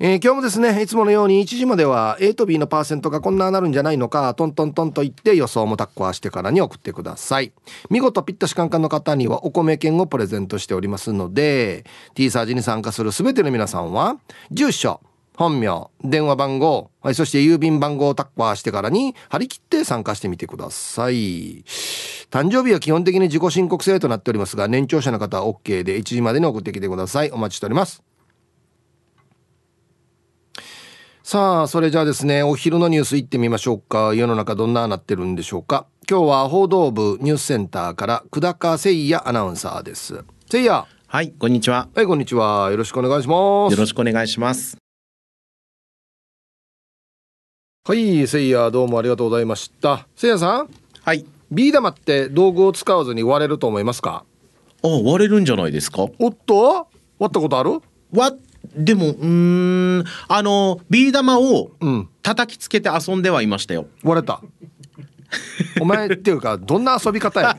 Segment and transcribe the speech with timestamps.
[0.00, 7.52] えー、今日もですねいつものように1時までは A と B のパーセントがこんななるんじゃないのかトントントンと言って予想もタッコアしてからに送ってください。
[7.90, 14.16] 見事ピッタシカンカンの方にはお米券をプレゼントしておりますので T サージに参加する全ての皆さんは
[14.50, 15.00] 住所
[15.36, 21.64] 本名電話番号、はい、そして郵便番号をタッカーしてからに張り切って参加してみてください。
[22.30, 27.30] 誕生日は基本的に自己申告制となっておりますが年長者の方は OK で1時までに送ってきてください。
[27.30, 28.13] お待ちしております。
[31.26, 34.12] さあそれじゃあですねお昼のニュースいってみましょうか。
[34.12, 35.86] 世の中どんななってるんでしょうか。
[36.06, 40.12] 今日は報道部ニュースセンターから久高誠也アナウンサーです。
[40.12, 40.84] 誠也。
[41.06, 41.88] はいこんにちは。
[41.94, 42.70] はいこんにちは。
[42.70, 43.72] よろしくお願いします。
[43.72, 44.76] よろしくお願いします。
[47.88, 49.88] はい誠也どうもありがとうございました。
[49.88, 50.68] 誠也さん。
[51.00, 51.24] はい。
[51.50, 54.26] ビー玉って道具を使わずに割れると思いますか？
[54.82, 56.02] あ割れるんじゃないですか？
[56.18, 56.86] おっと？
[57.18, 57.80] 割ったことある？
[58.12, 58.36] 割
[58.76, 61.70] でもうんあのビー玉を
[62.22, 64.40] 叩きつけて遊んではいましたよ、割れた。
[65.80, 67.56] お前っていうかどんな遊び方や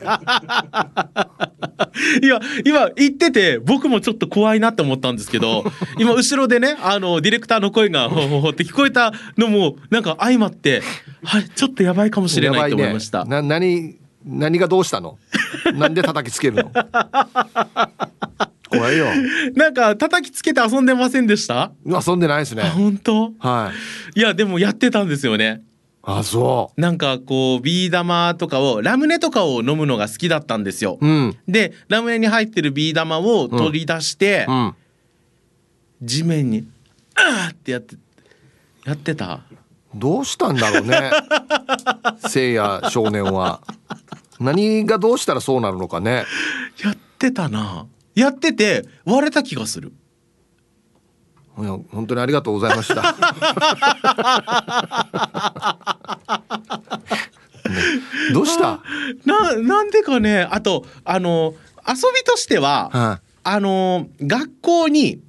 [2.22, 5.64] いや今言ってて僕もちょっと怖いなって思ったんですけど
[5.98, 10.82] 今後ろでねあのディレクターの声がほほほって聞こえたのもなんか相まって
[11.22, 15.18] はいちょっとやばいかもしれないと思いました、ね、な何何がどうしたの？
[15.74, 16.72] なんで叩きつけるの？
[18.70, 19.06] 怖いよ。
[19.54, 21.72] なんか叩きつけて遊んでませんでした？
[21.84, 22.62] 遊んでないですね。
[22.64, 23.32] 本当？
[23.38, 23.72] は
[24.14, 24.18] い。
[24.18, 25.62] いやでもやってたんですよね。
[26.02, 26.80] あそう。
[26.80, 34.64] なんかこうビー玉とかをラムネとかを飲むのが好きだったんですよ、うん、でラムネに入ってるビー玉を取り出して、うん。
[34.64, 34.74] うん、
[36.02, 36.64] 地面に
[37.16, 37.96] 「あー!」ってやって
[38.84, 39.40] やってた。
[39.94, 41.10] どうしたんだろうね。
[42.28, 43.60] せいや少年は。
[44.38, 46.24] 何がどうしたらそうなるのかね。
[46.84, 49.92] やってたなやってて割れた気がする。
[51.58, 53.08] いや本当にありがとうございました、ね、
[58.34, 58.82] どうした？
[59.24, 61.54] ななんでかねあとあの
[61.88, 65.22] 遊びとしては、はあの学校に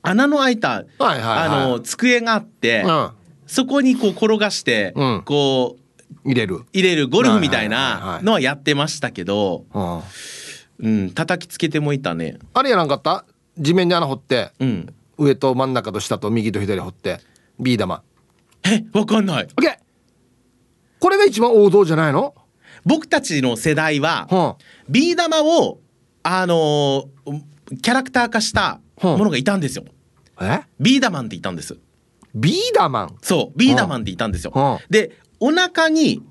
[0.00, 3.10] 穴の開いた、はいはいはい、あの机があって、うん、
[3.46, 5.86] そこにこう転がして、うん、こう
[6.24, 6.64] 入れる。
[6.72, 10.00] 入れるゴルフみたいなのはやってましたけど、うん、
[11.14, 12.38] 叩きつけてもいたね。
[12.54, 13.24] あれやらんかった？
[13.58, 17.20] 地面に穴掘って、うん、上と真ん中と下と右と左掘って
[17.58, 18.02] ビー玉。
[18.64, 19.44] えわかんない。
[19.44, 19.76] オッケー！
[20.98, 22.34] これが一番王道じゃないの？
[22.84, 25.80] 僕たちの世代は、はあ、ビー玉を
[26.22, 29.84] あのー、キャラクター化したものがいたんですよ、
[30.36, 30.62] はあ、え？
[30.78, 31.78] ビーダマンっていたんです。
[32.34, 36.22] ビーダマンそうビーダマンっていたんですよ、はあ、でお腹に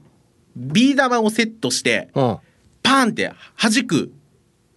[0.56, 2.42] ビー玉をセットして、は
[2.84, 4.14] パーンって弾く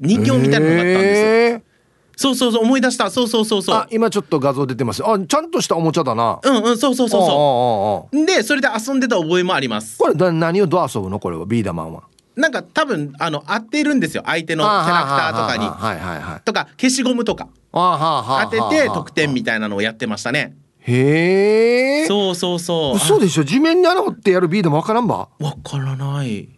[0.01, 1.69] 人形みたいなのがあったんです
[2.17, 3.11] そうそうそう思い出した。
[3.11, 3.77] そうそうそうそう。
[3.77, 5.05] あ今ちょっと画像出てます。
[5.07, 6.41] あちゃんとしたおもちゃだな。
[6.43, 8.27] うんうんそうそうそうそう。
[8.27, 9.99] でそれで遊んでた覚えもあります。
[9.99, 11.21] これだ何をどう遊ぶの？
[11.21, 12.03] これはビーダマンは。
[12.35, 14.25] なんか多分あの合っているんですよ。
[14.27, 15.65] 相手のキャラクターとかに。
[15.65, 16.41] はいはいはい。
[16.45, 17.49] とか消しゴムとか。
[17.71, 20.57] 当てて得点みたいなのをやってましたね。
[20.81, 22.97] へえそうそうそう。
[22.97, 23.45] 嘘でしょ？
[23.45, 25.29] 地面に穴掘ってやるビーダマンわからんば？
[25.39, 26.49] わからない。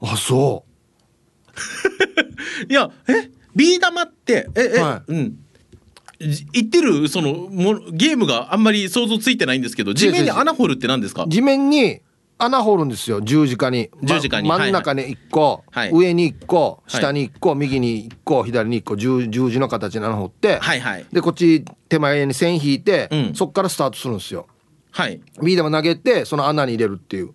[0.00, 0.67] あそう
[2.68, 3.30] いやえ？
[3.54, 5.38] ビー玉ってええ、はい、うん。
[6.20, 7.08] 言ってる？
[7.08, 11.26] そのもゲームがあんまり想像ついてないんですけど地面に穴掘るって何ですか？
[11.28, 12.00] 地面に
[12.38, 13.90] 穴掘るんですよ十字架に。
[14.02, 24.46] 十字架に、ま、真ん中に1個、はい、上に1個下に1個、はい、右に1個左に1個十十字の形に穴掘って、はいはい、でこっち手前に線引いて、うん、そっからスタートするんですよ。
[24.92, 25.20] はい。
[25.42, 27.34] ビー玉投げてその穴に入れるっていう。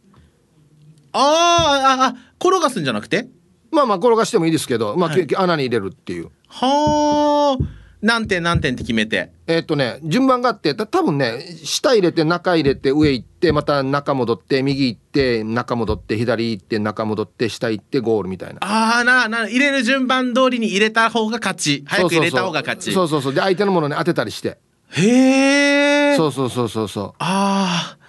[1.11, 3.27] ああ転がすんじゃなくて？
[3.73, 6.29] まあまあ転がしてもいいですけど、まあ、はい、穴に入れるっていう。
[6.47, 9.31] はあ何点何点って決めて。
[9.47, 18.59] えっとね順番があってた多分ね下入れて中入れて上行ってまた中戻って右行って中戻って左行って中戻って下行ってゴールみたいな。
[18.61, 21.83] ああなな入れる順番通りに入れた方が勝ち。
[21.87, 22.91] 早く入れた方が勝ち。
[22.91, 23.33] そうそうそう。
[23.33, 24.57] で相手のものに当てたりして。
[24.89, 27.13] へえそうそうそうそうそう。
[27.19, 28.02] ああ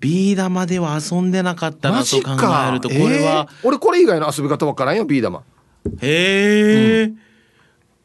[0.00, 2.30] ビー玉では遊んでなかったなマと考
[2.68, 3.68] えるとこれは、えー？
[3.68, 5.42] 俺これ以外の遊び方わからんよビー玉。
[6.00, 7.12] へえ、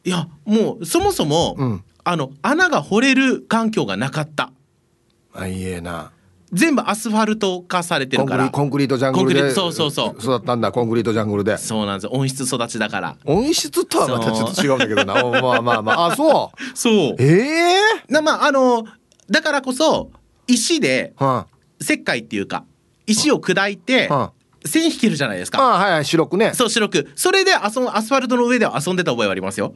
[0.03, 1.83] いやもうそもそも、うん。
[2.05, 4.51] あの穴が掘れる環境がなかった。
[5.33, 6.11] あいいえな。
[6.51, 8.49] 全部アスファルト化されてるから。
[8.49, 10.19] コンクリートジャングルでそうそうそう。
[10.19, 11.57] 育ったんだコンクリートジャングルで。
[11.57, 12.03] そうなんです。
[12.03, 13.17] よ温室育ちだから。
[13.25, 15.23] 温室とはまたちょっと違うんだけどな。
[15.25, 16.05] おまあまあまあ。
[16.07, 16.77] あそう。
[16.77, 17.15] そう。
[17.19, 17.75] え
[18.09, 18.85] えなまああの
[19.29, 20.11] だからこそ
[20.45, 21.47] 石でー、は
[21.83, 22.65] 石灰っていうか
[23.05, 24.09] 石を砕いて
[24.65, 25.75] 線引けるじゃないですあ、か。
[25.75, 26.53] あはいはい白くね。
[26.53, 27.11] そう白く。
[27.15, 29.75] それで遊んアスファルトの上では遊んでた覚えはありますよ。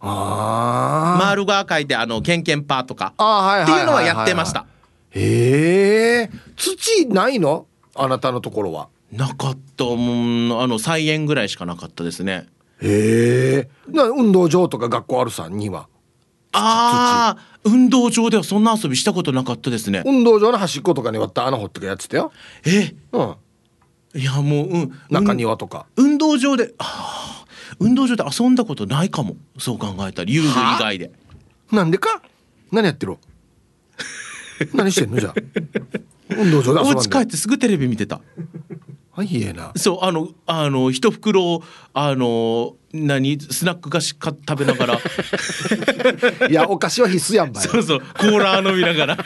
[0.00, 1.24] あー。
[1.24, 3.12] マールが書いてあのケンケンパーとか。
[3.18, 4.66] あはいはいっていうのはやってました。
[5.10, 7.66] へえ土ないの？
[7.94, 8.88] あなたのところは。
[9.12, 12.46] なかったもんあの菜園ぐらいしかなかったですね。
[12.80, 15.86] へえな運動場とか学校あるさんには
[16.52, 20.02] ああ運動場ではそんな遊びしたことなかったですね。
[20.04, 22.32] 運動場の端っことかに割った穴掘ってかやってたよ。
[22.66, 22.94] え？
[23.12, 23.34] うん。
[24.20, 24.92] いやもううん。
[25.10, 29.36] 中庭とか、運動場であー運動場で遊んだことないかも。
[29.58, 31.10] そう考えたら遊具以外で。
[31.70, 32.20] なんでか？
[32.70, 33.16] 何やってる？
[34.74, 35.34] 何してんのじゃあ？
[36.36, 36.98] 運動場で遊ばんで。
[36.98, 38.20] お家帰ってすぐテレビ見てた
[39.14, 39.72] あいいえな。
[39.76, 41.62] そうあのあの一袋
[41.92, 44.98] あの何スナック菓子か食べながら。
[46.48, 47.64] いやお菓子は必須やんばい。
[47.64, 49.18] そうそうコーラ飲みながら。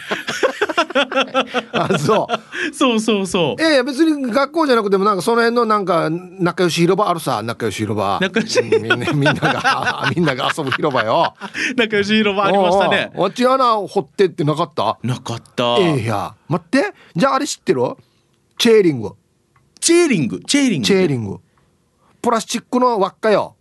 [1.72, 2.74] あそう。
[2.74, 3.60] そうそうそう。
[3.60, 8.18] いやいや別に学校じゃなくてもなんかその辺のなんか仲良し広場あるさ仲良し広場。
[8.20, 8.58] 仲良し。
[8.60, 11.34] うんみんなみんなが みんなが遊ぶ広場よ。
[11.76, 13.12] 仲良し広場ありましたね。
[13.16, 14.98] あっち穴掘ってってなかった？
[15.04, 16.92] なかった、ええや待って。
[17.14, 17.82] じゃああれ知ってる？
[18.58, 19.12] チェーリング
[19.80, 20.86] チェーリングチェーリング。
[20.86, 21.38] チェーリング。
[22.22, 23.56] プラスチックの輪っかよ。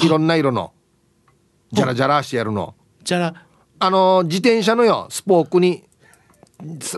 [0.00, 0.72] いろんな色の。
[1.72, 2.74] ジャラジャラしてやるの。
[3.02, 3.44] じゃあ
[3.80, 5.84] あの自転車のよスポークに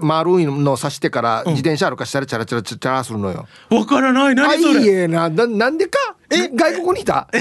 [0.00, 4.24] 丸いの刺してから自転車歩かしたらチャラチャラチャラするのよ、わからない。
[4.28, 4.82] あい何それ。
[4.82, 5.06] いえ。
[5.08, 5.98] なななんでか？
[6.30, 6.48] え？
[6.48, 7.28] 外国にいた？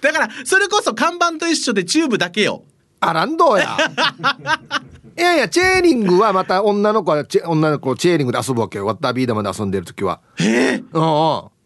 [0.00, 2.64] だからそれこそ看板と一緒でチューブだけよ。
[3.00, 3.76] あらんどうや
[5.16, 8.86] いやいやチェーリングはまた女の子は女の子チェーリングで遊ぶわけよ。
[8.86, 10.20] ワッタービー玉で遊んでる時は。
[10.40, 10.84] えうんうん。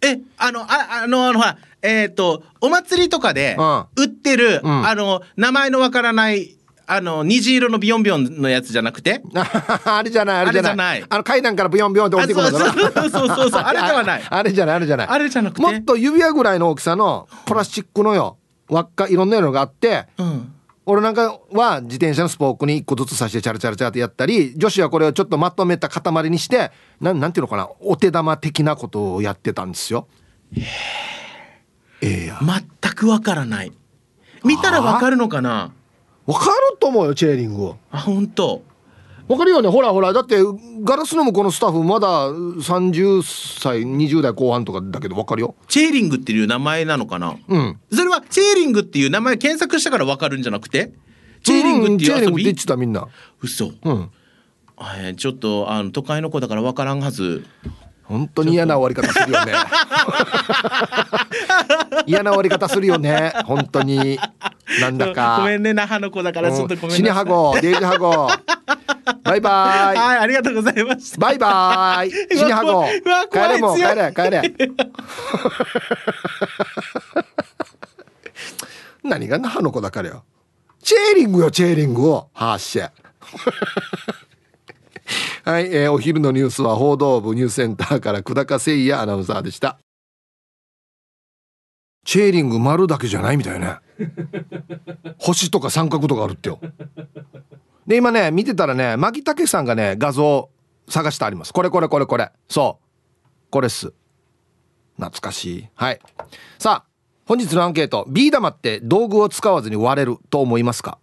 [0.02, 1.42] えあのああのあの
[1.80, 3.84] えっ、とお祭りとかでうん。
[3.96, 4.86] 売ってる、うん。
[4.86, 6.56] あの名前のわからない
[6.86, 9.22] あの虹色のビヨンビヨンのやつじゃなくて？
[9.84, 11.04] あれじゃないあれじゃない。
[11.08, 18.36] あの階段からブヨンブヨンって降りてくるんだろあそうそうそうそうそうあれではないあれじゃないあれじゃないあれじゃなくてもっと指輪ぐらいの大きさのプラスチックのよ
[18.68, 20.52] 輪っかいろんな色があってうん
[20.90, 27.68] 俺なんかは自転車のスポークに一個ずつ刺してチャラチャラチャラってやったり女子はこれをちょっとまとめた塊にしてなんなんていうのかな？
[27.80, 30.08] お手玉的なことをやってたんですよ。
[30.56, 30.64] え
[32.00, 33.72] えや全くわからない。
[34.44, 35.74] 見たらわかるのかな？
[36.24, 38.62] わかると思うよチェーリングあ本当
[39.28, 39.68] わかるよね。
[39.68, 40.12] ほらほら。
[40.12, 40.36] だって
[40.82, 43.22] ガラスの向こうのスタッフまだ30
[43.60, 45.54] 歳20代後半とかだけどわかるよ。
[45.68, 47.36] チェーリングっていう名前なのかな？
[47.46, 47.78] うん。
[47.92, 50.92] それはチェーリングっていう名前検索したからわかるんじゃなくて？
[51.42, 53.06] チェーリングってんチェーリングってたみんな。
[53.42, 53.72] 嘘。
[53.84, 54.10] うん。
[54.80, 57.44] えーちょっとあの都会の子だからわからんはず
[58.08, 59.52] 本当に嫌な終わり方するよね。
[62.06, 63.34] 嫌な終わり方するよね。
[63.44, 64.18] 本当に。
[64.80, 65.36] なんだか。
[65.40, 66.96] ごめんね那覇の子だからちょっとごめんなさい。
[66.96, 68.30] 死にはごデイジハゴ
[69.24, 69.98] バイバイ。
[69.98, 71.18] はいありがとうございました。
[71.18, 72.10] バイバイ。
[72.10, 72.86] 死にはご
[73.30, 74.54] 帰れもう帰れ帰れ。
[79.04, 80.24] 何が那覇の子だからよ。
[80.82, 82.30] チェーリングよチェーリングを。
[82.32, 82.90] はっしゃ
[85.44, 89.78] はい、えーお昼のニュースは報道部ニュースセンターから久高誠也アナウンサーでした。
[92.04, 93.76] チェーリング丸だけじゃないみたいね。
[95.18, 96.58] 星とか三角とかあるってよ。
[97.86, 100.50] で今ね見てたらね牧武さんがね画像
[100.88, 101.52] 探してあります。
[101.52, 102.30] これこれこれこれ。
[102.48, 103.50] そう。
[103.50, 103.92] これっす。
[104.96, 105.68] 懐かしい。
[105.74, 106.00] はい。
[106.58, 106.88] さあ
[107.26, 108.06] 本日のアンケート。
[108.08, 110.98] ビー玉って道具を使わずに割れると思いますか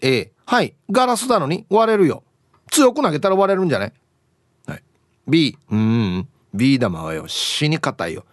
[0.00, 0.74] ？A はい。
[0.90, 2.22] ガラスなのに割れるよ
[2.70, 3.92] 強く投げたら割れるんじゃない、
[4.66, 4.82] はい、
[5.26, 6.28] B うーん。
[6.54, 8.24] ビー玉はよ死に硬いよ。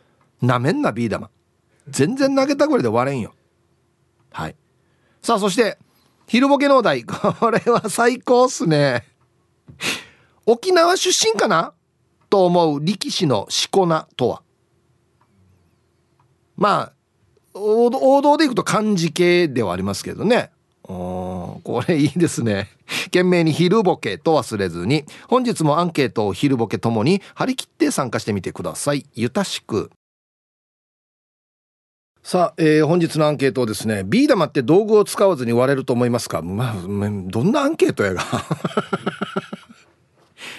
[0.41, 1.29] なめんなビー玉。
[1.89, 3.33] 全然投げたぐらいで割れんよ。
[4.31, 4.55] はい。
[5.21, 5.77] さあそして
[6.27, 7.03] 昼ボケのお題。
[7.03, 9.05] これは最高っすね。
[10.45, 11.73] 沖縄出身かな？
[12.29, 14.41] と思う力士のしこ名とは。
[16.55, 16.93] まあ
[17.53, 20.52] 王道でいくと漢字系ではありますけどね
[20.85, 22.69] おこれいいですね。
[23.05, 25.05] 懸命に昼ボケと忘れずに。
[25.27, 29.05] 本日もアンケートを昼ボケともに張り切って参加してみてください。
[29.13, 29.91] ゆたしく。
[32.21, 36.41] さあ、えー、本日のアンケートをですね、ビー玉って道具を使わずに割れると思いますか？
[36.41, 38.21] まあ、どんなアンケートやが？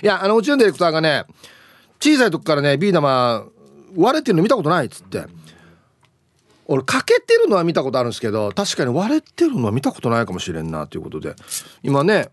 [0.03, 1.25] いや、あの、うちのディレクターがね、
[2.01, 3.47] 小さい時からね、ビー玉
[3.97, 5.25] 割れてるの見たことないっつって。
[6.67, 11.35] 俺、かけてるのは見たことあるんですけど、確かに割れてるのは見たことないかもしれんな、ということで。
[11.83, 12.31] 今ね、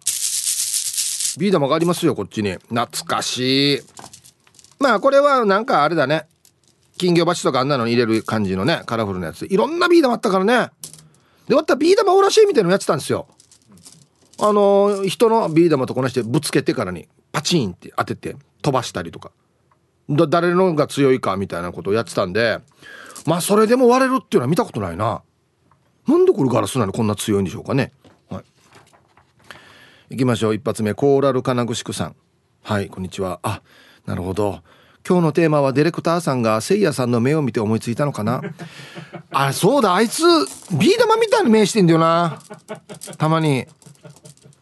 [1.37, 2.53] ビー玉がありますよ、こっちに。
[2.69, 3.81] 懐かしい。
[4.79, 6.27] まあ、これはなんかあれだね。
[7.01, 10.69] 金魚鉢とかあんなのに入れる感じのねカラフルなやついろんなビー玉あったからね
[11.47, 13.27] でまたらビー玉おらしいみたいなのやってたんですよ
[14.39, 19.31] あの人のビー玉とこなしてぶつけてからにパチンって当てて飛ばしたりとか
[20.09, 22.59] 誰のが強いかみたいなことをやってたんで
[23.25, 25.21] まあそれでも割れるっていうのは見たことないな。
[26.07, 26.91] なんでこれガラスなの？
[26.91, 27.91] こんな強いんでしょうかね。
[28.29, 28.43] はい。
[30.11, 30.55] 行きましょう。
[30.55, 30.93] 一発目。
[30.93, 32.15] コーラル金具宿さん。
[32.63, 33.39] はいこんにちは。
[33.43, 33.61] あ
[34.05, 34.61] なるほど。
[35.07, 38.41] 今日のテーマはディレクターさんがせいやさんの目を見て思いついたのかな。
[39.31, 39.95] あそうだ。
[39.95, 40.23] あいつ
[40.77, 42.39] ビー玉みたいな目してんだよな。
[43.17, 43.65] たまに。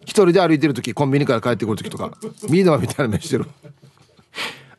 [0.01, 2.17] 一人で歩いてる時コンビニから帰ってくる時とか。
[2.49, 3.45] ビー玉みたいな目してる。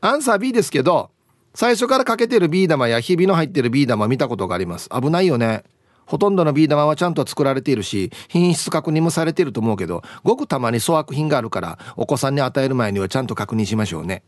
[0.00, 1.10] アンサー B ですけど
[1.54, 4.88] 最初からかけてるビー玉やひびの入ってるビー玉見たことがあります。
[4.90, 5.64] 危ないよね。
[6.06, 14.24] ほとんどのビー玉はちゃんと作られているし品質確認もされていると思うけどごくたまに粗悪品があるからお子さんに与える前にはちゃんと確認しましょうね。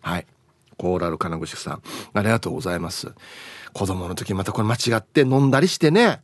[0.00, 0.26] はい。
[0.78, 1.82] コーラル金串さん
[2.14, 3.12] ありがとうございます。
[3.74, 6.22] 子供の時またこれ間違って飲んだりしてね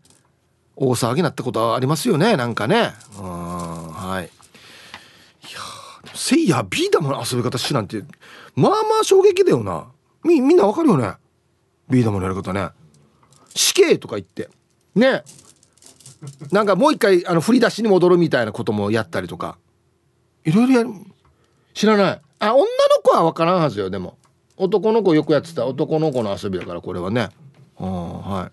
[0.76, 2.92] 大騒ぎになったことはありますよねなんかね。
[3.18, 4.24] うんはい。
[4.24, 4.26] い
[5.52, 5.60] や
[6.14, 8.02] せいやビー玉の遊び方しなんて
[8.54, 9.88] まあまあ衝撃だよな。
[10.24, 11.12] みみんなわかるよね？
[11.90, 12.70] ビー玉のやり方ね。
[13.54, 14.48] 死刑とか言って。
[14.94, 15.22] ね。
[16.50, 19.58] なんかもう一回あの振り出しに戻るみたいなこともやったりとか。
[20.44, 20.90] いろいろやる。
[21.74, 22.20] 知らない。
[22.38, 22.66] あ女の
[23.02, 24.16] 子は分からんはずよでも。
[24.56, 25.66] 男の子よくやってた。
[25.66, 27.28] 男の子の遊びだからこれはね。
[27.76, 28.52] はい。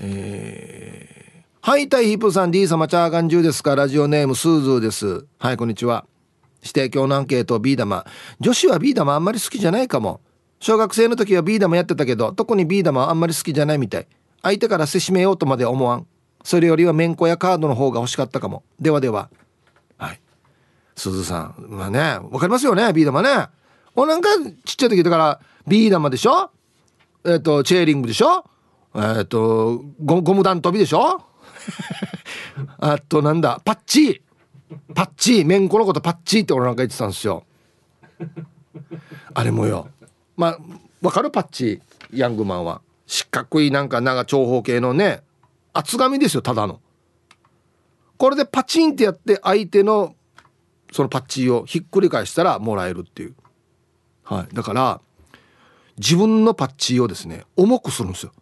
[0.00, 3.76] えー、はいタイヒープさん D 様チャーガン中ですか？
[3.76, 5.26] ラジオネームスーズーです。
[5.38, 6.06] はいこんにちは。
[6.64, 8.04] 指定教のアンケート B 玉。
[8.40, 10.20] 女子は B 玉あんまり好きじゃないかも。
[10.60, 14.06] 小学生の時は B 玉やってたけど特に B 玉はあんまり好きじゃないみたい。
[14.42, 16.06] 相手からせしめようとまで思わん。
[16.42, 18.62] それよりはめんこやカードの方が欲しかったかも。
[18.80, 19.30] ではでは。
[19.98, 20.20] はい。
[20.96, 23.48] すずさんまあねわかりますよね B 玉ね。
[23.94, 24.28] おなんか
[24.64, 26.50] ちっちゃい時だからビー玉でしょ？
[27.24, 28.44] えっ、ー、とチェーリングでしょ？
[28.94, 31.22] えっ、ー、とゴゴム弾飛びでしょ？
[32.80, 34.22] あとなんだパッチ。
[34.94, 37.44] パッチーめんこのことパッチーって俺なんか言ってたんですよ。
[39.34, 39.88] あれもよ。
[40.36, 40.58] まあ
[41.02, 42.80] わかるパッチーヤングマンは。
[43.06, 45.22] 四角いなんか長長方形のね
[45.74, 46.80] 厚紙ですよただの。
[48.16, 50.14] これでパチンってやって相手の
[50.92, 53.34] そのパッチーをひっくり返したらもらえるっていう。
[54.22, 55.00] はい、だから
[55.98, 58.32] 自分のパッチーをですね重くするんですよ。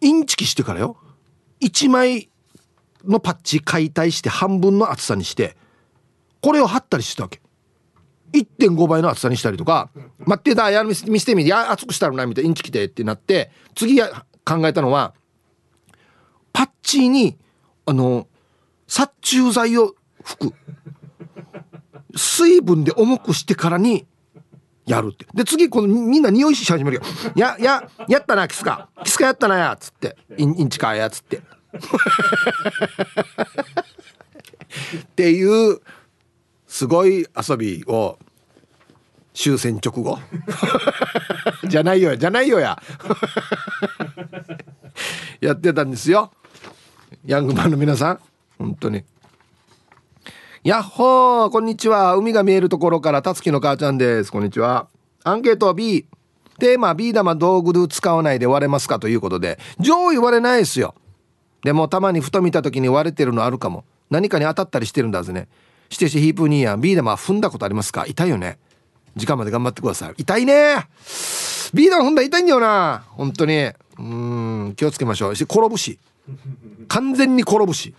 [0.00, 0.96] インチキしてからよ。
[1.60, 2.30] 1枚
[3.06, 5.56] のパッチ解体して半分の厚さにして
[6.42, 7.40] これを貼ったりしてたわけ
[8.32, 9.90] 1.5倍の厚さにしたりとか
[10.26, 15.14] 「待ってだや見せ見せてみてや厚くしたらな」みたいなインチキでってなって次や考えたのは
[16.52, 17.36] パッチに
[17.86, 18.26] あの
[18.86, 20.54] 殺虫剤を吹く
[22.16, 24.06] 水分で重くしてからに
[24.86, 25.26] やるって。
[25.34, 27.02] で、次、このみんな匂いし始めるよ。
[27.34, 28.88] や、や、やったな、キスか。
[29.04, 30.16] キスかやったなや、っつって。
[30.38, 31.42] インインチかや、っつって。
[31.76, 31.80] っ
[35.16, 35.80] ていう、
[36.66, 38.18] すごい遊びを、
[39.34, 40.18] 終戦直後
[41.68, 42.80] じゃないよ、じゃないよや。
[45.40, 46.30] やってたんですよ。
[47.26, 48.20] ヤングマンの皆さん。
[48.58, 49.04] 本当に。
[50.64, 54.88] やっほーこんにちは海が見えるところからたつきの母ちゃんですこんにちは
[55.22, 56.06] アンケート B
[56.58, 58.98] テーマ B 玉道具で使わないで割れますか？
[58.98, 60.96] ということで上位割れないですよ
[61.66, 63.84] でもたまにふと見た時に割れてるのあるかも。
[64.08, 65.48] 何かに当たったりしてるんだぜね。
[65.90, 68.06] してしヒープニーやん B 玉踏んだことありますか？
[68.06, 68.60] 痛いよね。
[69.16, 70.14] 時間まで頑張ってください。
[70.16, 70.86] 痛いね
[71.74, 73.04] ！B 玉踏んだ痛いんだよな！
[73.08, 73.72] 本当に。
[73.98, 75.34] うん気をつけましょう。
[75.34, 75.98] し転ぶし。
[76.86, 77.92] 完全に転ぶし。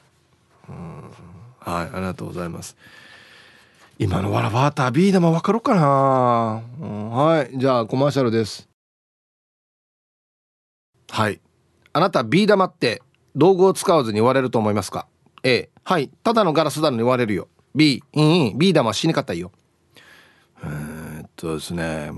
[1.59, 2.77] はいありがとうございます。
[3.99, 8.69] 今のわらバーター B 玉分かるかな、うん、はいじゃあコマーシャルです。
[11.09, 11.41] はい。
[11.91, 13.01] あなた B 玉って
[13.37, 15.07] 道具を使わずに割れると思いますか
[15.43, 16.09] ？A はい。
[16.23, 17.47] ただのガラスなのに割れるよ。
[17.75, 19.51] B うん B 玉は死に方いよ。
[20.63, 22.11] えー、っとですね。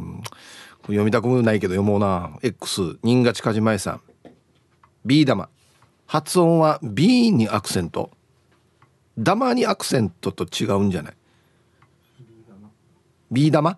[0.84, 2.40] 読みたくもないけど読もうな。
[2.42, 4.02] X 新勝梶前さん。
[5.06, 5.50] B 玉
[6.08, 8.12] 発音は B にアクセント。
[9.22, 11.14] 玉にアクセントと違うんじゃない
[13.30, 13.78] ？B 玉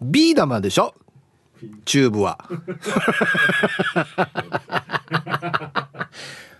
[0.00, 0.94] B 玉でしょ？
[1.84, 2.38] チューブは。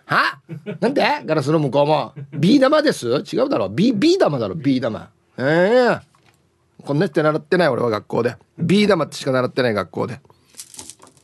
[0.06, 0.38] は？
[0.80, 1.22] なんで？
[1.24, 2.14] ガラスの向こうも。
[2.32, 3.06] B 玉です？
[3.06, 3.68] 違うだろ。
[3.68, 4.54] B, B 玉だろ。
[4.54, 5.10] B 玉。
[5.38, 5.44] ええ。
[5.44, 6.00] ー、
[6.84, 8.36] こんなって習ってない俺は学校で。
[8.58, 10.20] B 玉ってしか習ってない学校で。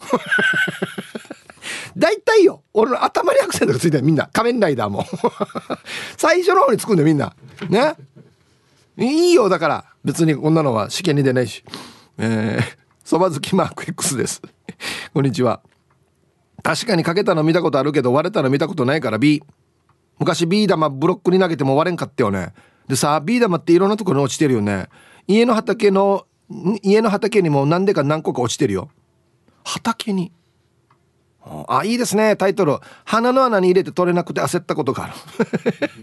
[1.99, 2.62] 大体よ。
[2.75, 4.04] 俺の頭にアクセントがついてる。
[4.04, 4.28] みんな。
[4.33, 5.04] 仮面ライダーも。
[6.16, 7.35] 最初の方につくんだよみんな。
[7.68, 7.97] ね？
[8.99, 9.49] いいよ。
[9.49, 9.85] だから。
[10.04, 11.64] 別にこんなのは試験に出ないし。
[12.18, 12.62] えー、
[13.07, 14.43] そば好きマーク X です。
[15.15, 15.61] こんにちは。
[16.65, 19.45] 確かにかけたの見たことあるけど割れたの見たことないから B
[20.19, 22.53] 昔 B 玉ブロックに投げても割れんかったよね。
[22.89, 24.89] でさ B 玉っていろんなところに落ちてるよね。
[25.29, 26.27] 家の畑の
[26.83, 28.91] 家の畑にも何でか何個か落ちてるよ。
[29.63, 30.33] 畑に。
[31.69, 32.35] あいいですね。
[32.35, 32.77] タイトル。
[33.05, 35.13] 鼻の穴に入れて取れなくて焦ったことがある。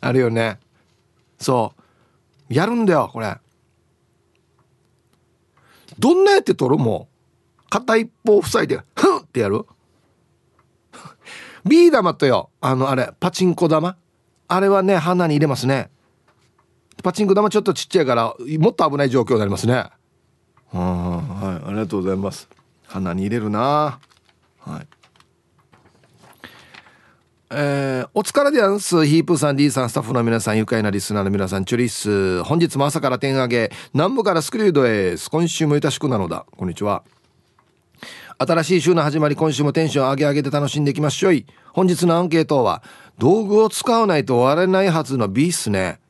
[0.00, 0.58] あるよね。
[1.38, 1.74] そ
[2.50, 2.52] う。
[2.52, 3.36] やるんだよこれ。
[5.98, 6.82] どんなやって取る？
[6.82, 7.08] も
[7.66, 9.64] う片一方塞いでふんってやる？
[11.64, 13.96] ビー玉とよあのあれパチンコ玉？
[14.48, 15.90] あれはね鼻に入れますね。
[17.02, 19.74] パチンコ玉ちょっとちっちゃいからもっと危ない状況になりますね。
[19.74, 19.90] は
[21.64, 21.68] い。
[21.68, 22.48] ありがとうございます。
[22.86, 23.98] 鼻に入れるな。
[24.60, 24.86] はい。
[27.56, 29.06] えー、お疲れでやんす。
[29.06, 32.42] ヒープさん、D さん、スタッフの皆さん、愉快なリスナーの皆さん、チュリス。
[32.42, 36.46] 本日も朝から点上げ、南部からスクリュードへ今週もいたしくなのだ。
[36.56, 37.04] こんにちは。
[38.38, 41.46] 新しい週の始まり、今週もテンション上げ上げで楽しんでいきましょい。
[41.72, 42.82] 本日のアンケートは、
[43.18, 46.00] 道具を使わないと割れないはずの B っすね。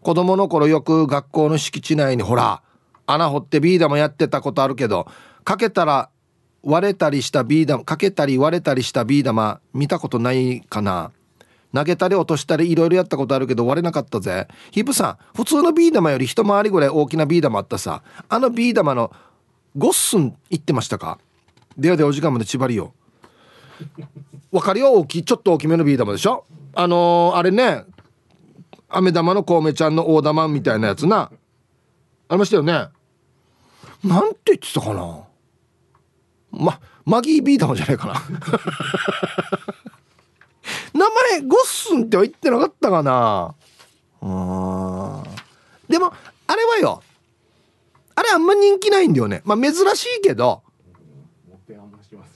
[0.00, 2.62] 子供の頃よく学校の敷地内に、ほら、
[3.06, 5.06] 穴掘ってビー玉やってたことあるけど、
[5.44, 6.10] かけたら
[6.62, 11.12] 割れたりしたビー玉かけたり割れたりしたビー玉見たことないかな。
[11.72, 14.48] 投げたり落としたりいろいろやったことあるけど割れなかったぜ。
[14.72, 18.02] ヒップさん普通のビー玉より一回りぐらい大きなビー玉あったさ。
[18.28, 19.12] あのビー玉の
[19.76, 21.18] ゴッスン行ってましたか？
[21.78, 22.92] ではでお時間まで縛りよ
[24.50, 26.44] わかるよ大きいちょっと大きめのビー玉でしょ？
[26.74, 27.84] あのー、あれね
[28.88, 31.30] 飴玉のコウメちゃんの大玉みたいなやつな。
[32.28, 32.72] ありましたよね。
[34.02, 35.20] なんて言ってたかな？
[36.52, 38.14] ま、マギービー玉じゃないかな。
[40.92, 43.54] 名前ゴッスンっては言ってなかったかな。
[44.22, 44.28] うん。
[45.88, 46.12] でも
[46.46, 47.02] あれはよ。
[48.14, 49.42] あれあんま人気ないんだよね。
[49.44, 50.62] まあ珍しいけど。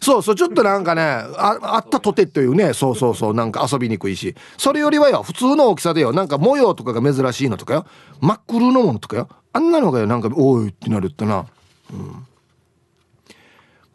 [0.00, 2.74] そうそうちょっとなんかねああったとてというね。
[2.74, 4.34] そうそうそうなんか遊びにくいし。
[4.56, 6.12] それよりはよ普通の大きさでよ。
[6.12, 7.86] なんか模様とかが珍しいのとかよ。
[8.20, 9.28] 真っ黒のものとかよ。
[9.52, 11.46] あんなのがよなんかおいってなるってな。
[11.92, 12.26] うん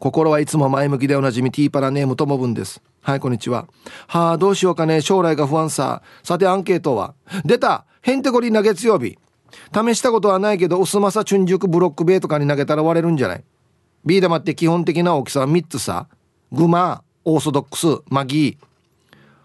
[0.00, 2.80] 心はいつも前向きでおなじみティーパラネームともぶんです。
[3.02, 3.68] はいこんにちは。
[4.06, 5.02] はあどうしようかね。
[5.02, 6.00] 将来が不安さ。
[6.22, 7.12] さてアンケートは。
[7.44, 7.84] 出た。
[8.00, 9.18] へんてこりな月曜日
[9.74, 13.44] 試したことはないけど薄まさ純熟ブロック塀とかに投げたら割れるんじゃない。
[14.06, 16.06] ビー玉って基本的な大きさは3つさ。
[16.50, 18.64] グマオーソドックスマギー。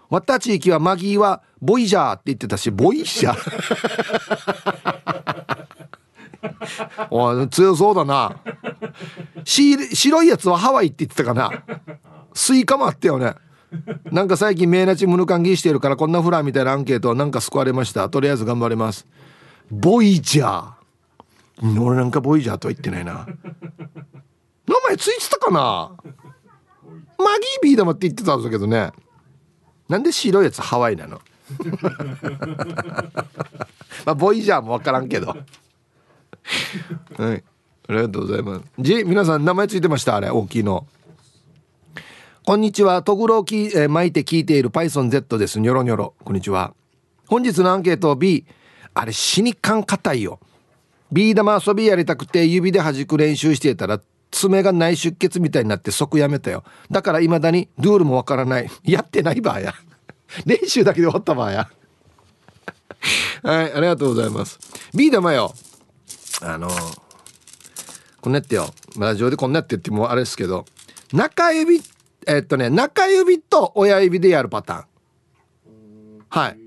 [0.09, 5.41] 割った地域はマギーはボイジャーって言ってたしボイジャー。
[7.09, 8.37] お強そうだな。
[9.43, 11.51] 白いやつはハワイって言ってたかな。
[12.33, 13.33] スイカもあったよね。
[14.11, 18.09] なんか最近メイナチムヌカンギしてるからこんなフラーみたいなアンケートなんか救われました。
[18.09, 19.05] とりあえず頑張ります。
[19.71, 21.81] ボイジャー。
[21.81, 23.25] 俺なんかボイジャーとは言ってないな。
[24.67, 25.91] 名前ついてたかな。
[27.17, 28.91] マギービー玉って言ってたんだけどね。
[29.89, 31.21] なんで白いやつハワイなの？
[34.05, 35.35] まあボイジャーも分からんけど。
[37.17, 37.43] はい。
[37.87, 38.65] ありがとうございます。
[38.79, 40.15] じ皆さん名前ついてました？
[40.15, 40.87] あれ大きいの。
[42.45, 43.01] こんにちは。
[43.01, 45.59] とぐろをき、えー、巻いて聞いている PythonZ です。
[45.59, 46.13] ニョロニョロ。
[46.23, 46.73] こんにちは。
[47.27, 48.45] 本日のアンケート B
[48.93, 50.39] あれ死にかん硬いよ。
[51.11, 53.99] ビー玉遊びやりたくて指で弾く練習してたら
[54.31, 56.63] 爪が内出血みたいになって即やめたよ。
[56.91, 58.69] だから未だにルールもわからない。
[58.83, 59.73] やってない場合や。
[60.45, 61.69] 練習だけで終わった場合や。
[63.43, 64.59] はいありがとうございます。
[64.93, 65.53] ビー玉よ。
[66.41, 66.69] あの
[68.21, 68.73] こんなってよ。
[68.97, 70.65] ラジオでこんなってってもあれですけど
[71.13, 71.81] 中指
[72.27, 74.85] えっとね中指と親指でやるパターン。
[76.29, 76.59] はい。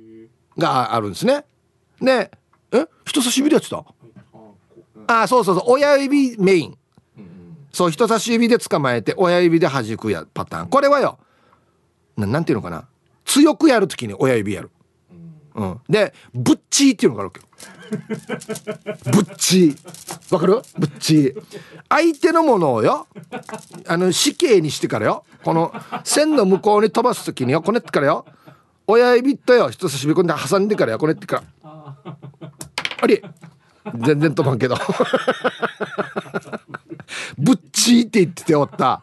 [0.57, 1.45] があるんですね。
[2.01, 2.31] で
[2.73, 2.87] え？
[3.05, 3.85] 人差し指でやってた？
[5.07, 5.65] あそうそうそう。
[5.69, 6.79] 親指メイン。
[7.73, 10.69] そう人差し指で捕まえて親指で弾くやパターン。
[10.69, 11.19] これはよ
[12.17, 12.89] ななんていうのかな。
[13.25, 14.71] 強くやるときに親指やる
[15.59, 15.81] うん。
[15.89, 17.47] でブッチーっていうのがあるわけよ。
[19.13, 20.35] ブッチー。
[20.35, 20.63] わかる？
[20.79, 21.43] ブッチー。
[21.89, 23.07] 相手のものをよ
[23.87, 25.73] あの死刑にしてからよこの
[26.05, 28.25] 線の向こうに飛ばす時によこねってからよ
[28.87, 31.97] 親指とよ人差し指こんで挟んでからよこねってから。
[33.01, 33.23] あり？
[33.97, 34.77] 全然飛ばんけど。
[37.39, 39.03] ブッチーって言ってておった。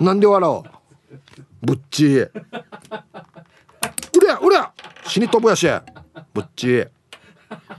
[0.00, 0.64] なんで笑おう？
[1.62, 2.30] ブッチー
[4.24, 4.72] うりゃうりゃ
[5.06, 5.68] 死に飛ぶやし。
[6.32, 6.88] ブッチー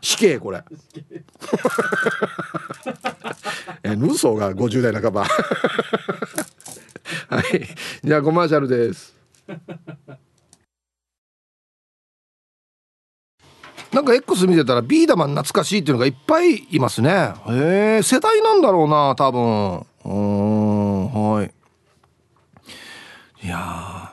[0.02, 0.64] 死刑これ。
[3.84, 5.24] えヌーソーが50代半ば。
[7.30, 7.68] はい。
[8.04, 9.16] じゃあコマーシャルです。
[13.92, 17.34] なんか X 見てたらビーダマン懐かしいっていうのがいっぱいいますね。
[17.48, 19.86] へえ世代なんだろうな多分。
[20.04, 21.52] うんはい。
[23.46, 24.05] いや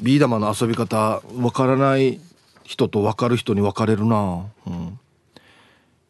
[0.00, 2.20] ビー玉の遊び方わからない
[2.62, 4.44] 人と分かる人に分かれるな。
[4.66, 4.98] うん。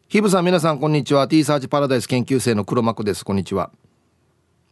[0.09, 1.27] ヒブさん皆さんこんにちは。
[1.27, 3.25] T サージパラダイス研究生の黒幕です。
[3.25, 3.71] こんにちは。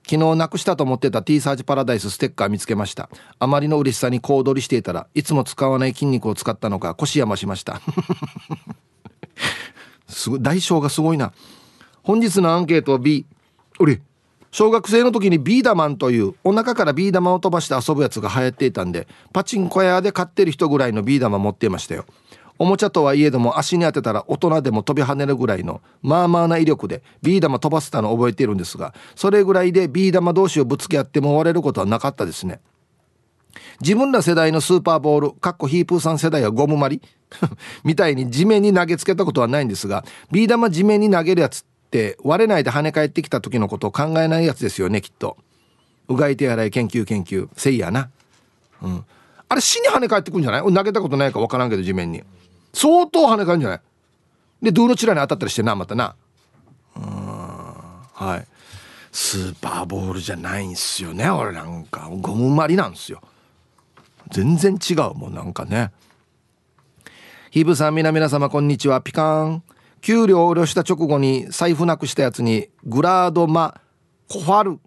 [0.07, 3.09] 昨日なくしたと思ってた T サージパラダイスステッカー見つけました。
[3.39, 7.81] あまりの嬉しさに小躍りしていたらいつも使わない筋肉を使ったのか腰やましました。
[10.07, 11.33] すごい代償がすごいな。
[12.03, 13.25] 本日のアンケート B
[13.79, 13.99] おれ？
[14.51, 22.05] 小学生の時にビーダマンというお腹からビー玉を飛ばして遊ぶやつが流行っていたんでパチンコ屋で買ってる人ぐらいのビー玉持っていましたよ。
[22.59, 32.59] おもちゃとはいえども足に当てたら大人でも飛び跳ねるぐらいのまあまあな威力でビー玉飛ばせたのを覚えているんですがそれぐらいでビー玉同士をぶつけ合っても割れることはなかったですね。
[33.81, 37.01] 自分ら世代のスーパーボールかっこヒープーさん世代はゴムまり
[37.83, 45.37] みたいに地面に投げつけたことはないんですがビー玉地面に投げるやつって割れないで跳ね返ってきた時のことを考えないやつですよねきっと。
[46.09, 47.49] うがい手洗い研究研究。
[47.55, 48.09] せいやな。
[48.81, 49.05] うん。
[49.49, 50.61] あれ死に跳ね返ってくんじゃない？
[50.61, 52.23] 投げたことないか分からんけど地面に。
[52.73, 53.81] 相当跳ね返るんじゃない？
[54.61, 56.15] でドゥーのチラに当たったりしてなまたな。
[56.95, 57.03] うん。
[57.03, 58.47] はい。
[59.11, 62.09] スーパーボールじゃないんすよね俺なんか。
[62.21, 63.21] ゴムまりなんすよ。
[64.29, 65.91] 全然違うもんなんかね。
[67.49, 69.01] ヒブさん皆皆様こんにちは。
[69.01, 69.63] ピカーン。
[70.01, 73.79] 給料を下ろした直後に財布なくしたやつにグラードマ
[74.29, 74.79] コファル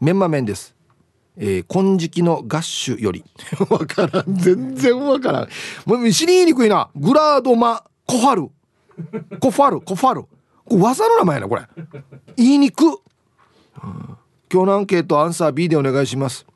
[0.00, 0.74] メンマ麺です。
[1.36, 3.24] えー、金色のガッシュより。
[3.70, 4.34] わからん。
[4.34, 5.48] 全然わからん。
[5.86, 6.90] もう死ににくいな。
[6.96, 8.50] グラードマコファル。
[9.40, 10.22] コファルコファル。
[10.22, 10.28] こ
[10.70, 11.62] れ技の名前やなこれ。
[12.36, 12.96] 言いにく、うん、
[14.52, 16.46] 今日のアンケートアンサー B でお願いします。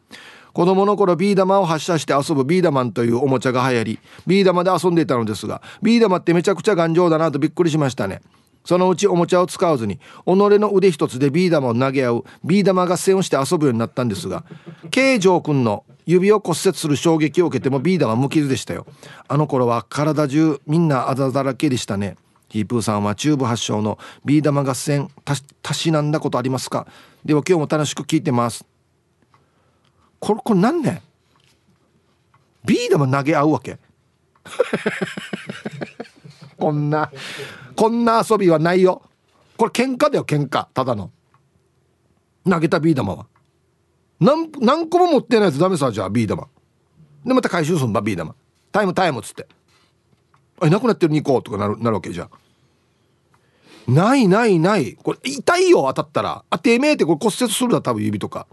[0.54, 8.22] 子供の頃ビー玉を発射して遊ぶビーダマンというおもちゃが流行りビー玉で遊んでいたのですがビー玉ってめちゃくちゃ頑丈だなとびっくりしましたね。
[8.64, 14.42] そのうちおもちゃを使わずに己の腕一つでビー玉を投げ合うビー玉合戦をして遊ぶようになったんですが
[14.90, 18.86] 慶城君の指を骨折する衝撃を受けてもビー玉無傷でしたよ。
[19.28, 22.16] あの頃は体中みんなあざだらけでしたね。
[22.48, 25.08] ヒープーさんはチューブ発祥のビー玉合戦
[25.60, 26.86] たしなんだことありますか？
[27.24, 28.64] では今日も楽しく聞いてます。
[30.24, 31.02] これこれ何ね
[32.64, 33.78] ビー玉投げ合うわけ。
[36.56, 37.10] こんな
[37.76, 39.02] こんな遊びはないよ。
[39.58, 40.66] これ喧嘩だよ喧嘩。
[40.72, 41.10] ただの。
[42.48, 43.26] 投げたビー玉は。
[44.18, 45.58] 何何個も持ってないやつ。
[45.58, 46.48] ダメさじゃあビー玉。
[47.26, 48.34] でまた回収すんばビー玉。
[48.72, 49.46] タイムタイムっつって。
[50.58, 52.30] あなくなってる2個とかなるなるわけじゃ
[53.87, 54.94] ないないない。
[54.94, 56.46] これ痛いよ当たったら。
[56.48, 58.46] あてめえってこれ骨折するだ多分指とか。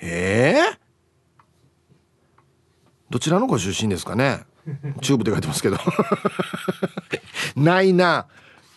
[0.00, 0.78] ええ
[3.10, 4.40] どちらのご出身ですかね？
[5.00, 5.78] チューブって書いてますけど。
[7.56, 8.26] ないな。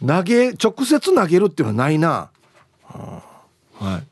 [0.06, 2.32] 投げ直接投げるっていうのはないな、
[2.84, 3.24] は
[3.80, 4.08] はい。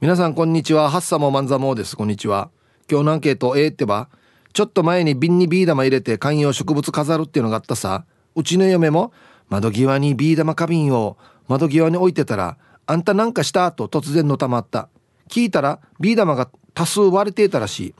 [0.00, 0.90] 皆さんこんにちは。
[0.90, 1.96] ハッサモマンザモです。
[1.96, 2.50] こんにちは。
[2.88, 4.08] 今日のアンケートええってば
[4.52, 8.04] ちょっと前に瓶にビー玉入れて観葉植物飾るっていうのがあったさ。
[8.36, 9.12] うちの嫁も
[9.48, 11.16] 窓際にビー玉花瓶を
[11.48, 13.72] 窓際に置いてたらあんたなんかした？
[13.72, 14.88] と突然のたまった。
[15.28, 17.94] 聞いたらビー玉が多数割れていたらしい。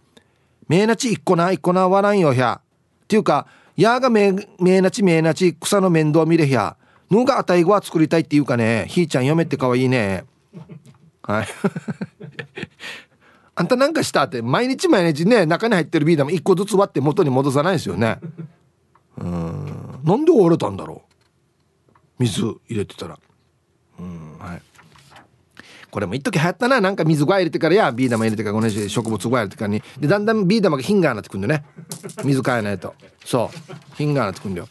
[0.68, 2.60] めえなち一個な一個な割らんよひゃ。
[3.04, 6.76] っていうかやがめめえなちめえなち草の面倒見れひゃ。
[7.10, 8.86] ぬがあたいごは作りたいっていうかね。
[8.88, 10.24] ひーちゃん嫁ってかわいいね。
[11.22, 11.46] はい。
[13.56, 14.24] あんたなんかした？
[14.24, 18.18] って毎日毎日ね中に入ってるビー玉一個ずつ割って元に戻さないですよね。
[19.16, 20.00] うん。
[20.02, 21.02] なんで折れたんだろ
[22.18, 22.22] う？
[22.22, 23.18] 水入れてたら。
[23.98, 24.62] うんはい。
[25.94, 26.80] これも一時流行ったな。
[26.80, 29.80] なんか水が入れてからやビー玉入れてから同じ植物が入れてからに。
[30.00, 31.64] でだんだんビー玉がヒンガーになってくんだよね。
[32.24, 32.94] 水変えないと。
[33.24, 33.94] そう。
[33.94, 34.66] ヒンガーになってくんだよ。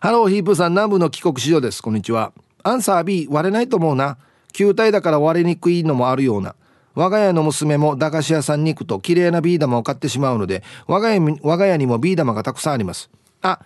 [0.00, 0.72] ハローヒープさん。
[0.72, 1.80] 南部の帰国子女です。
[1.80, 2.32] こんにちは。
[2.64, 4.18] アンサー B 割れないと思うな。
[4.52, 6.56] 球体だから割れにくいのもあるような。
[6.96, 13.10] 我が家の娘も駄菓子屋さんに行くと綺麗なビー玉を買ってしまうので我が家我が家にもビー玉がたくさんあります。
[13.42, 13.60] あ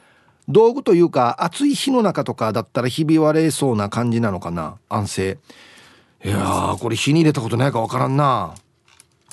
[0.46, 4.76] 道具というか暑い日の中とかだったらひび割れそうな感じなのかな。
[4.90, 5.38] 安静。
[6.24, 8.54] いやこれ火に入れたことないかわからんな。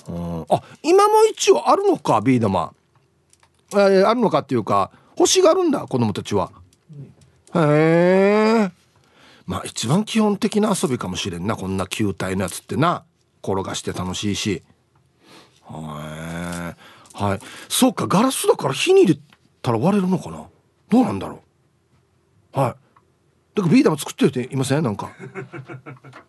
[0.08, 2.74] うんあ今も一応あるのかビー玉。
[3.74, 6.52] えー、あるのかっていうか欲しがるんだ子供たちは。
[7.56, 8.72] へえ
[9.48, 13.04] まあ一番基本的な遊びかもしれんなこんな球体のやつってな。
[13.44, 14.64] 転がして楽しいし。
[15.64, 17.40] はいはい。
[17.70, 19.20] そうかガラスだから火に入れ
[19.62, 20.46] たら割れるのかな。
[20.90, 21.42] どうなんだろ
[22.56, 22.60] う。
[22.60, 22.85] はい。
[23.56, 24.84] だからビー玉作ってる人いません？
[24.84, 25.12] なんか。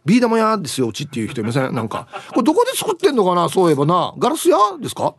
[0.04, 1.74] ビー玉屋ですようちっていう人いません？
[1.74, 2.06] なんか。
[2.30, 3.48] これどこで作ってんのかな？
[3.48, 4.14] そういえばな。
[4.16, 5.14] ガラス屋ですか？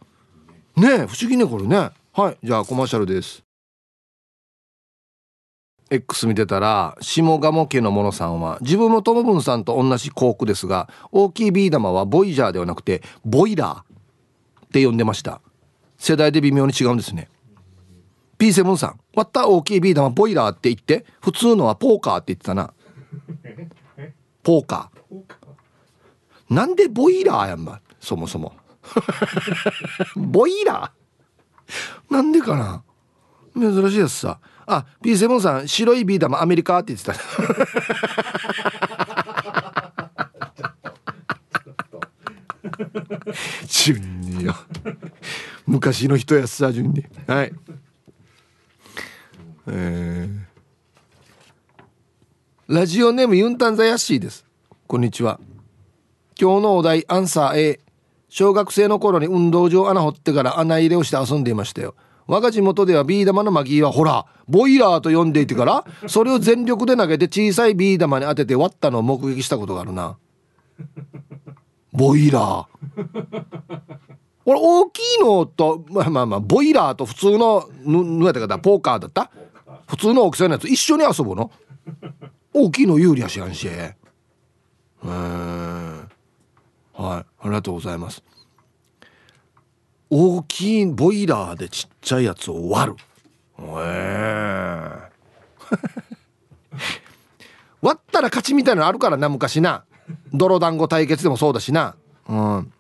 [0.77, 1.89] ねえ不思議ねこれね。
[2.13, 3.43] はいじゃあコマーシャルです。
[5.89, 15.41] X 見てたら下鴨家の者さんは自分もトムブンさんと同じ校区ですが大きいビー玉はボイジャーではなくてボイラーって呼んでました。
[15.97, 17.29] 世代で微妙に違うんですね。
[18.39, 22.73] P7 さん割った大きいビー玉ボイラーって言って普通のはポーカーって言ってたな。
[24.43, 26.53] ポーカー。
[26.53, 28.53] なんでボイラーやんばそもそも。
[30.15, 32.13] ボイラー？
[32.13, 32.83] なんでかな？
[33.59, 34.39] 珍しいやつさ。
[34.65, 37.13] あ P7 さん白いビー玉アメリカって言ってた
[43.67, 44.55] 順によ。
[45.65, 47.05] 昔の人やさ順に。
[47.25, 47.51] はい。
[49.69, 54.45] えー、ラジオネームユンタンザヤッシーです。
[54.87, 55.41] こんにちは。
[56.39, 57.79] 今日のお題アンサー A
[58.29, 61.95] 小学生の頃に運動場穴掘ってから穴入れをして遊んでいましたよ。
[62.27, 70.17] 我が地元ではビー玉のマギーはほらボイラーと呼んでいてからそれを全力で投げて小さいビー玉に当てて割ったのを目撃したことがあるな。
[71.91, 72.65] ボイラー。
[74.45, 79.29] 俺大きいのとまあまあまあボイラーと普通のぬやったかポーカーだった？
[79.87, 81.51] 普通の大きさのやつ一緒に遊ぶの？
[82.53, 83.67] 大きいの有利やしやんし。
[85.03, 86.09] うん
[86.93, 87.23] はい。
[87.23, 88.21] ありがとうございます。
[90.09, 92.97] 大きいボイラーでちっちゃいやつを割る。
[93.59, 94.91] へえ
[97.81, 99.83] 割ったら勝ちみたいなのあるからな昔な。
[100.33, 101.95] 泥団子対決でもそうだしな。
[102.27, 102.73] うん。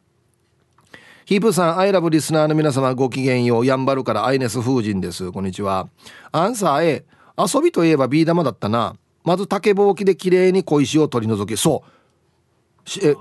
[1.27, 3.65] ヒープさん、アイラブリスナーの皆様ごきげんよう。
[3.65, 5.29] やんばるからアイネス風神です。
[5.33, 5.89] こんにちは。
[6.31, 7.05] アンサー A。
[7.37, 8.95] 遊びといえばビー玉だったな。
[9.25, 13.05] まず竹ぼうきで綺麗に小石を取り除き、そう。
[13.05, 13.13] え、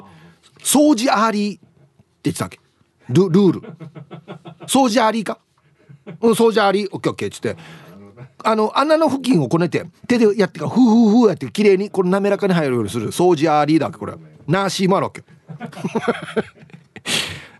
[0.60, 1.60] 掃除ありって
[2.30, 2.60] 言ってたっけ？
[3.08, 3.60] ルルール。
[4.68, 5.40] 掃除ありか？
[6.20, 6.88] うん、掃除あり。
[6.92, 7.56] オッケーオッケーっつって。
[8.44, 14.14] あの穴の付近をこねて手でやってかフーフーフーやって綺麗にこれ滑らかに入るようにする掃除ありだっけこれ
[14.46, 15.24] ナーシーマロッケ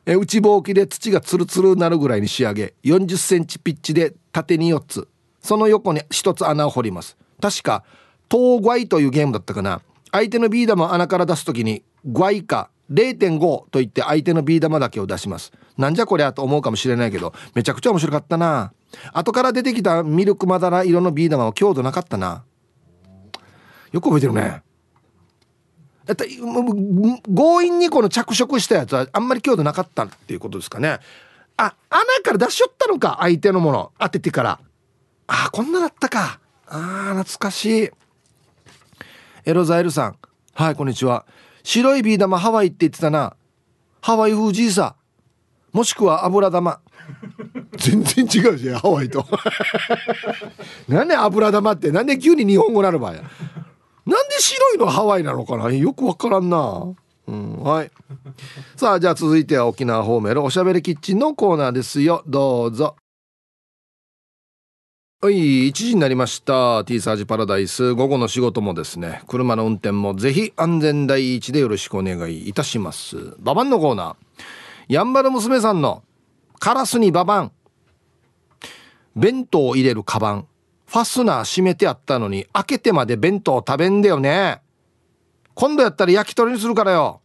[0.09, 2.75] え内ぼうきで土がツルツルなるぐらいに仕上げ。
[2.85, 5.09] 40センチピッチで縦に4つ。
[5.43, 7.17] その横に1つ穴を掘ります。
[7.41, 7.85] 確か
[8.29, 9.83] トーグワイというゲームだったかな。
[10.13, 15.53] 相手のビー玉を穴から出す時にグワイか0.5と言って相手のビー玉だけを出します。
[15.77, 18.73] なんじゃこりゃと思うかもしれないけどめちゃくちゃ面白かったな。
[19.13, 22.45] 後から出てきたミルクマダラ色のビー玉は強度なかったな。
[23.91, 24.63] よく覚えてるね。
[26.07, 26.29] だって
[27.35, 31.01] 強引にこの着色したやつはあんまり強度なかったっていうことですかね。
[31.57, 33.93] あ穴から出しよったのか相手のもの。
[33.99, 34.61] 当ててから。
[35.27, 36.39] あこんなだったか。
[36.69, 37.91] あ懐かしい。
[39.45, 40.17] エロザエルさん。
[40.55, 41.27] はいこんにちは。
[41.65, 43.35] 白いビー玉ハワイって言ってたな。
[44.01, 44.95] ハワイ風じいさ。
[45.73, 46.81] もしくは油玉。
[47.79, 49.27] 全然違うしハワイと。
[50.89, 53.23] なんで油玉ってなんで急に日本語なる場合や
[54.07, 55.71] なんで白いのハワイなのかな？
[55.73, 56.95] よくわからんな。
[57.27, 57.91] うん、はい。
[58.77, 62.23] さあ、じゃあ続いては沖縄方面のおしゃべりキッチンのコーナーですよ。
[62.27, 62.95] どうぞ。
[65.21, 66.85] はい、1時になりました。
[66.85, 67.95] T サージパラダイス。
[67.95, 73.35] 午後の仕事もですね、車の運転もぜひ安全第一でよろしくお願いいたします。
[73.41, 74.95] ババンのコーナー。
[74.95, 76.05] やんばる娘さんの
[76.61, 77.53] カラスにババン。
[79.17, 80.47] 弁当を入れるカバン。
[80.87, 84.63] ファスナー閉めてあったのに開けてまで弁当食べんだよね。
[85.55, 87.21] 今度やったら焼き鳥にするからよ。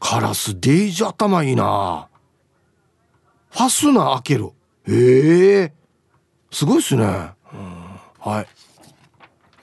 [0.00, 2.08] カラスデイジ頭いいな。
[3.50, 4.50] ファスナー開ける。
[4.88, 5.64] ええ。
[5.64, 5.72] ー、
[6.50, 7.34] すごいっすね、は
[8.42, 8.46] い。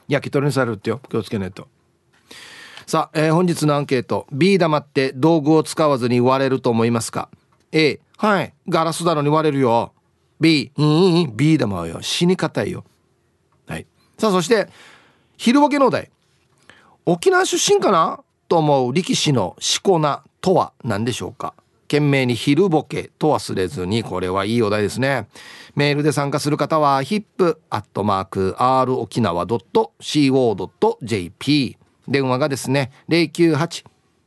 [0.08, 1.02] 焼き鳥にされるってよ。
[1.10, 1.68] 気をつけないと。
[2.86, 4.28] さあ、えー、本日のアンケート。
[4.32, 7.30] ビー玉って道具を使わずに割れると思いますか
[7.72, 8.54] ？A はい。
[8.70, 9.94] ガラスだのに割れるよ。
[10.40, 12.02] B、うん、B 玉よ。
[12.02, 12.84] 死に方いよ。
[13.68, 13.86] はい。
[14.18, 14.70] さあ、そして、
[15.38, 16.12] 昼ボケのお題。
[17.06, 21.54] 沖縄出身かなと思う力士のしこなとは何でしょうか？
[21.84, 25.30] 懸命に昼ボケと忘れずにこれはいいお題ですね
[25.76, 29.46] メールで参加する方は hip.r 沖縄
[30.02, 31.78] .co.jp
[32.10, 32.92] 電話がですね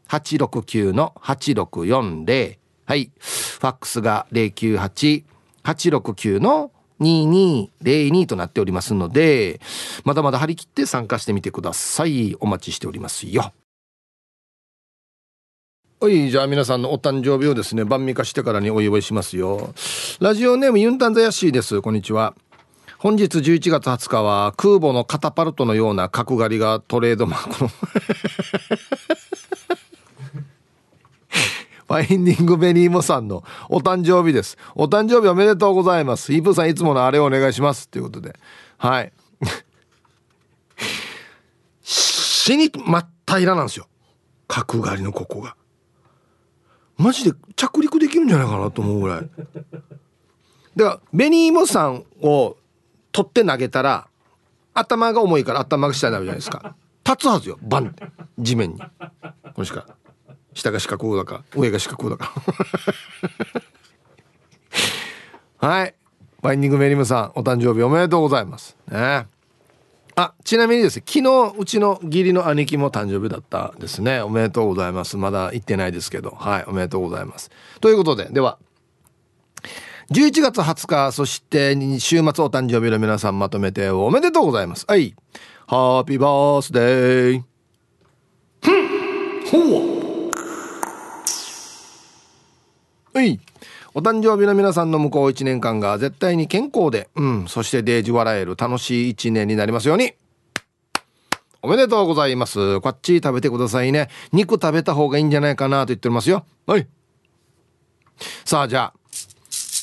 [0.09, 5.25] 098-869-8640はいファックスが098
[5.75, 9.61] 869の2202となっておりますので
[10.05, 12.37] まだまだ張り切って参加してみてください。
[12.41, 13.53] お待ちしておりますよ。
[16.01, 19.75] はいじゃあ皆さんのお誕生日をですね晩味化してからにお祝いしますよ。
[20.21, 21.83] ラジオネームユンタンザヤシーです。
[21.83, 22.35] こんにちは。
[22.99, 27.71] 本日11月20日は空母のカタパルトのような角刈りがトレードマークの。
[31.91, 34.57] ファインディングベニーモさんのお誕生日です。
[34.77, 36.33] お誕生日おめでとうございます。
[36.33, 37.89] イープさんいつものあれをお願いします。
[37.89, 38.39] ということで。
[38.79, 39.13] はい。
[41.83, 43.89] 死に真っ平らなんですよ。
[44.47, 45.57] 角刈りのここが。
[46.97, 49.31] マジで着陸できるんじゃないかなと思うぐらい。
[50.77, 52.57] だから、ベニーモさんを
[53.11, 54.07] 取って投げたら、
[54.75, 56.77] 頭が重いから頭が下になるじゃないですか。
[57.05, 57.59] 立つはずよ。
[57.63, 58.05] バンって。
[58.39, 58.79] 地面に。
[58.79, 59.89] これしか。
[60.55, 62.33] 下が四角だか上が四角だか。
[65.59, 65.95] はい。
[66.43, 68.77] バインディングメリムさんお誕生日おめでとうございます。
[68.91, 69.27] ね。
[70.17, 74.21] あちなみにですね昨日うちの義理の兄貴も誕生日だったですね。
[74.21, 75.17] おめでとうございます。
[75.17, 76.31] まだ行ってないですけど。
[76.31, 77.51] はいおめでとうございます。
[77.81, 78.59] ということででは
[80.11, 84.85] 11月20日そして週末お誕生日の皆さんまとめておめでとうございます。
[84.89, 85.15] はい。
[85.67, 87.43] ハッピーバースデー。
[88.63, 89.90] ふんほう。
[93.13, 93.41] はい
[93.93, 100.15] お誕生日の皆さんの向こう1年間が絶対に健康で、うん、そしてデージ笑える楽しい1年になりますように。
[101.63, 102.81] おめでとうございます。
[102.81, 104.09] こっち食べてくださいね。
[104.33, 106.47] 肉食べた方がいいんじゃないかなと言っておりますよ。
[106.67, 106.87] はい。
[108.45, 108.95] さあ、じゃあ、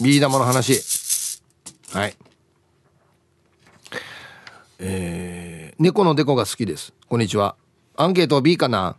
[0.01, 0.81] ビー玉の話。
[1.91, 2.15] はい。
[4.79, 6.93] えー、猫のデコが好きです。
[7.09, 7.55] こんにちは。
[7.97, 8.95] アンケート B かな？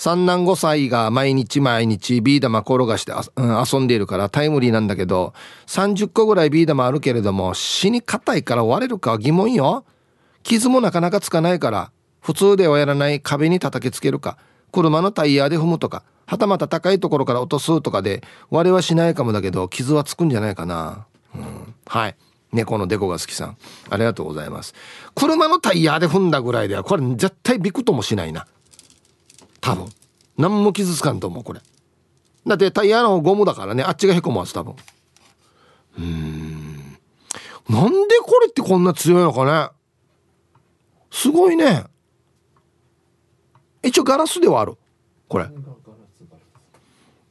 [0.00, 5.34] 三男5歳が毎日毎日ビー玉転がして遊んでいるからタイムリーなんだけど
[5.66, 9.84] 30個ぐらいビー玉あるけれども死に硬いから割れるか疑問よ。
[10.42, 13.20] 傷もなかなかつかないから普通ではやらない。
[13.20, 14.38] 壁に叩きつけるか。
[14.72, 22.16] 車のタイヤで踏むとかはたまた高いところから落とすとかで割れはしないかもだけど傷はつくんじゃないかな、うん、はい。
[22.52, 23.58] 猫のデコが好きさん。
[23.90, 24.72] ありがとうございます。
[25.14, 28.46] 車のタイヤで踏んだぐらいではこれ絶対びくともしないな。
[29.60, 29.86] 多分。
[30.38, 31.60] 何も傷つかんと思うこれ。
[32.46, 34.74] だってタイヤのゴムだからねあっちがへこむはず多分。
[35.98, 36.98] うん。
[37.68, 39.70] なんでこれってこんな強いのかね。
[41.10, 41.84] すごいね。
[43.82, 44.78] 一応ガラスではある。
[45.28, 45.44] これ。
[45.44, 45.48] へ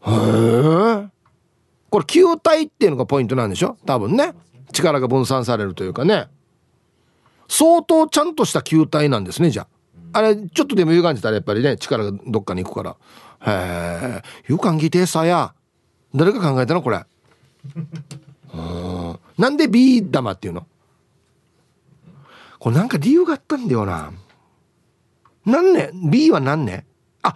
[0.05, 1.09] え
[1.89, 3.77] これ球体っていうのがポイントなんでしょ？
[3.85, 4.33] 多分ね。
[4.71, 6.27] 力が分散されるというかね。
[7.47, 9.67] 相当ちゃんとした球体なんですねじゃあ。
[10.13, 12.97] あれちょっとでも歪んでたらやっぱりね力がどっかに行くから。
[13.45, 15.53] へえ床ぎてさや
[16.13, 17.05] 誰が考えたのこれ？
[18.53, 19.19] うん。
[19.37, 20.65] なんで B 玉っていうの？
[22.59, 24.11] これなんか理由があったんだよな。
[25.45, 26.85] 何年 ?B は何年
[27.21, 27.35] あ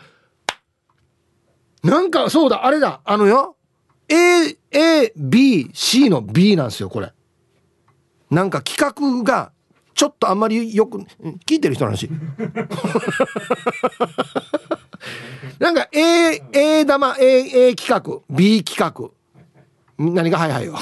[1.84, 3.02] なんかそうだあれだ。
[3.06, 3.56] あのよ。
[4.10, 7.14] A、A、B、C の B なんですよこれ。
[8.30, 9.52] なんか企画が
[9.94, 11.00] ちょっとあんまりよく
[11.46, 12.10] 聞いてる人の話。
[15.60, 19.10] なんか A, A 玉 A, A 企画 B 企画。
[19.98, 20.76] 何がはいはいよ。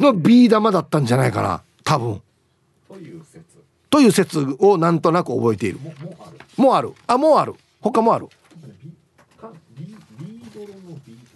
[0.00, 1.62] の B 玉だったんじゃないかな。
[1.84, 2.22] 多分。
[2.88, 3.44] という説
[3.90, 5.80] という説をなんとなく覚えている。
[6.56, 6.92] もうある。
[7.06, 7.54] あもうある。
[7.80, 8.28] 他もある。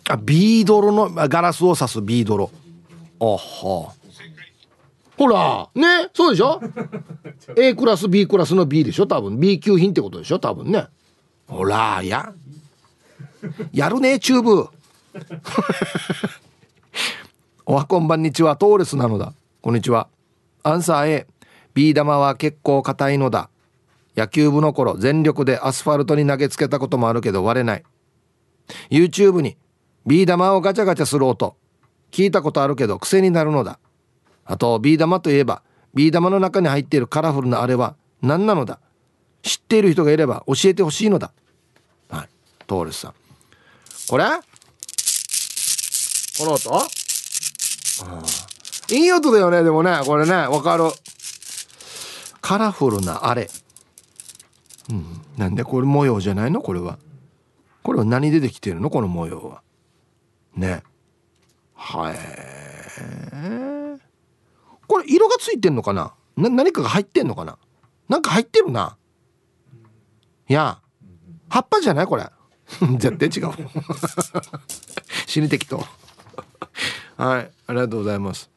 [0.08, 2.50] あビードロのガラスを指すビードロ
[3.20, 3.92] あは
[5.18, 6.60] ほらねそうでしょ？
[7.58, 9.38] A クラス B クラスの B でしょ多分。
[9.40, 10.86] B 級品ってことでしょ多分ね。
[11.48, 12.32] ほらや。
[13.72, 14.68] やるねチューブ。
[17.66, 19.32] おはこんばんにちはトーレスなのだ。
[19.60, 20.08] こんにちは。
[20.62, 21.26] アンサー A
[21.74, 23.50] B 玉は結構硬いのだ。
[24.16, 27.82] 野球部の頃全力でアスファルトに投げつけたこともあるけど割れない。
[28.90, 29.56] YouTube に
[30.06, 31.56] ビー玉をガチャガチャする音。
[32.10, 33.78] 聞いたことあるけど癖になるのだ
[34.50, 38.80] あとビー玉といえばビー玉の中に入っているカラフルなあれは何なのだ？
[39.42, 41.32] 知っている人がいれば教えてほしいのだ。
[42.08, 42.28] はい。
[42.66, 43.14] トーレスさん。
[44.08, 44.24] これ？
[46.38, 46.74] この音？
[46.74, 46.86] あ
[48.04, 48.22] あ
[48.90, 50.00] いい音だよねでもね。
[50.06, 50.84] これねわかる。
[52.40, 53.50] カラフルなあれ。
[54.88, 55.20] うん。
[55.36, 56.62] なんでこれ模様じゃないの？
[56.62, 56.98] これは。
[57.82, 58.88] これは何でできてるの？
[58.88, 59.60] この模様は。
[60.56, 60.82] ね。
[61.74, 62.16] はい。
[64.88, 66.12] これ色がついてんのかな？
[66.36, 67.56] な何かが入ってんのかな？
[68.08, 68.96] なんか入ってるな。
[70.48, 70.80] いや。
[71.48, 72.28] 葉っぱじゃないこれ。
[72.98, 73.52] 絶対違う。
[75.26, 75.78] 死に適当
[77.16, 77.50] はい。
[77.66, 78.50] ありがとうございます。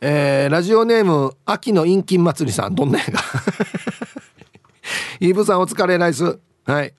[0.00, 2.74] えー、ラジオネーム秋の陰金祭りさん。
[2.74, 3.20] どんな映画
[5.20, 6.38] イーブさんお疲れライス。
[6.64, 6.94] はい。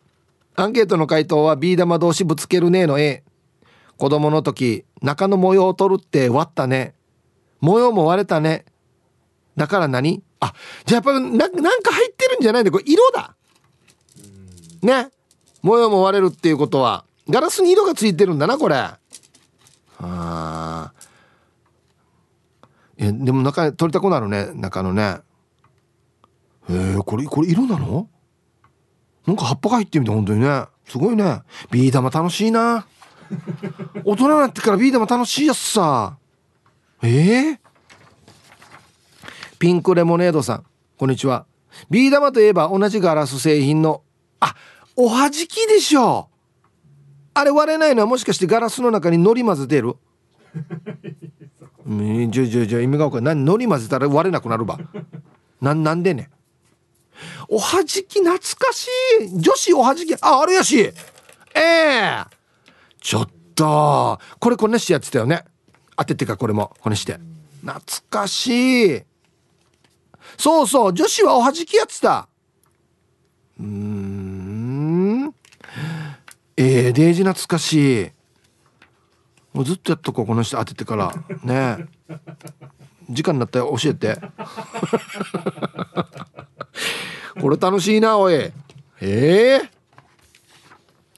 [0.56, 3.24] アンケートの回答はビー玉同士ぶつけるねの A
[3.98, 6.96] 子供の時中の模様を取るって割ったね。
[7.62, 8.66] 模様も割れたね。
[9.58, 10.24] だから何？
[10.40, 10.54] あ
[10.86, 13.36] じゃあやっぱりななんか入ってるんじゃないんだこれ色だ。
[14.82, 15.10] ね。
[15.62, 17.04] 模様も割れるっていうことは。
[17.30, 18.76] ガラスに色がついてるんだなこれ。
[18.76, 19.00] あ
[20.00, 20.94] あ
[22.98, 24.52] えでも中取りたくなるね。
[24.54, 25.18] 中のね。
[26.70, 28.08] えー、これこれ色なの？
[29.26, 30.66] なんか葉っぱが入ってみた本当にね。
[30.88, 31.42] すごいね。
[31.70, 32.88] ビー玉楽しいな。
[34.06, 36.18] 大人になってからビー玉楽しいやつさ。
[37.02, 37.58] えー、
[39.58, 40.66] ピンクレモネードさん
[40.98, 41.46] こんにちは。
[41.90, 44.04] ビー玉といえば同じガラス製品の
[44.42, 44.54] あ
[44.98, 46.30] おはじきでしょ。
[47.34, 49.96] あれ割れないのはもしかしてガラスの中に海苔混ぜてる？
[52.32, 53.36] じゃじゃじゃ意味が分かんない。
[53.36, 54.78] 海苔混ぜたら割れなくなるば？
[55.62, 56.30] ななんでね？
[57.48, 58.90] おはじき懐かし
[59.22, 59.40] い。
[59.40, 60.14] 女子おはじき。
[60.16, 60.78] ああれやし。
[60.82, 60.92] え
[61.56, 61.62] え。
[62.20, 62.28] ー、
[63.00, 65.46] ちょっとこれこんなしやってたよね。
[66.00, 67.20] 当ててかこれもこねして。
[67.62, 69.02] 懐かしい。
[70.38, 72.30] そうそう女子はおはじきやってた。
[73.60, 75.36] うん。
[76.56, 78.12] ええー、デージ懐かしい。
[79.52, 81.14] もうずっとやっとこうこの人当ててから。
[81.44, 81.86] ね。
[83.10, 84.18] 時間になったら教えて。
[87.42, 88.36] これ楽しいなおい。
[88.36, 88.54] え
[89.02, 89.70] えー、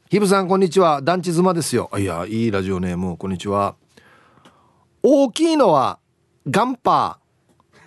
[0.09, 1.03] ヒブさんこんにちは。
[1.03, 1.91] 団地妻ですよ。
[1.99, 3.75] いやいいラジオネームこんにちは。
[5.03, 5.99] 大きいのは
[6.49, 7.21] ガンパー。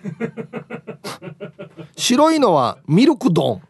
[1.95, 3.61] 白いのはミルク丼。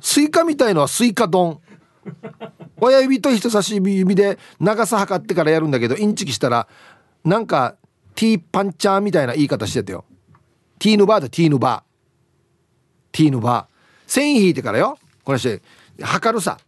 [0.00, 1.60] スイカみたいのはスイカ丼。
[2.80, 6.68] 親指と人差し指で長さ測ってからやるんだけどインチキしたら
[7.24, 7.76] なんか
[8.14, 10.04] ティーパンチャーみたいな言い方してたよ。
[10.78, 13.16] ティーヌバーだティーヌバー。
[13.16, 14.10] ティーヌバー。
[14.10, 14.98] 線引いてからよ。
[15.24, 15.62] これして
[16.02, 16.58] 測るさ。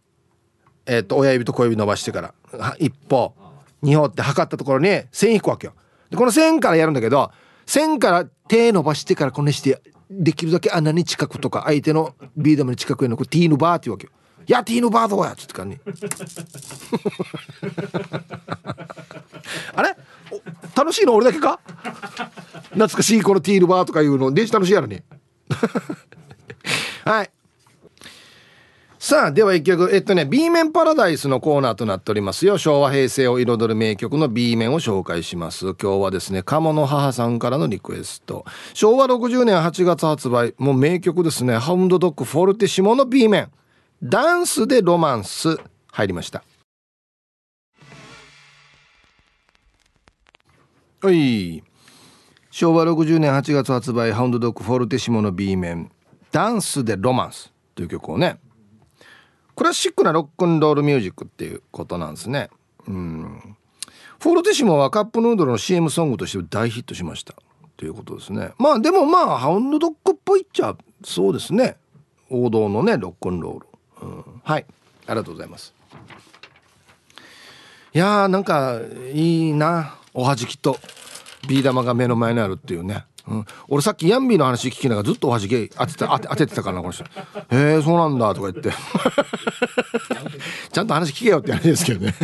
[0.85, 2.33] えっ、ー、と親指と小指伸ばしてから。
[2.79, 3.33] 一歩
[3.81, 5.73] 二歩って測ったところに線引くわけよ。
[6.09, 7.31] でこの線からやるんだけど
[7.65, 14.11] 線から手伸ばしてからこねしてできるだけ穴に近くとか相手のビー玉に近くへのティーヌバーっていうわけよ。
[14.45, 15.79] いやティーヌバーどうやっつってかに
[19.73, 19.95] あれ？
[20.75, 21.59] 楽しいの俺だけか？
[22.63, 25.01] 懐かしいこのティーヌバーとかいうのデジ楽しいやろに
[27.05, 27.31] はい。
[29.03, 29.89] さあでは一曲。
[29.91, 32.59] えっとね B 面パラダイスのコーナーとなっておりますよ。
[32.59, 35.73] 昭和平成を彩る名曲の B 面を紹介します。
[35.73, 38.45] 今日はですね鴨の母さんからのリクエスト。
[38.75, 40.53] 昭和60年8月発売。
[40.59, 41.57] もう名曲ですね。
[41.57, 43.49] ハウンドドッグフォルテシモの B 面。
[44.03, 45.57] ダンスでロマンス。
[45.91, 46.43] 入りました。
[51.01, 51.63] はい。
[52.51, 54.11] 昭和60年8月発売。
[54.11, 55.91] ハウンドドッグフォルテシモの B 面。
[56.31, 57.51] ダンスでロマンス。
[57.73, 58.37] という曲をね
[59.61, 62.49] クラシックなロックンロールミュージックっていうことなんですね。
[62.87, 63.55] うん。
[64.19, 67.35] フォルティシモはカップヌードルの CM ソングとして大ヒットしました
[67.77, 68.53] ということですね。
[68.57, 71.77] まあでもまあハウンドドッグっぽいっちゃそうですね。
[72.31, 74.65] 王道のねロックンロール、うん、はい。
[75.05, 75.75] ありがとうございます。
[77.93, 78.79] いやーなんか
[79.13, 79.95] いいな。
[80.15, 80.79] おはじきと
[81.47, 83.05] ビー玉が目の前にあるっていうね。
[83.27, 87.03] うん、俺さっきヤンビーの話聞きながらずっとおはじき当てて当ててたからなこの人
[87.55, 88.71] 「へえそうなんだ」とか言って。
[90.71, 92.15] ちゃんと話聞けよって話ですけどね。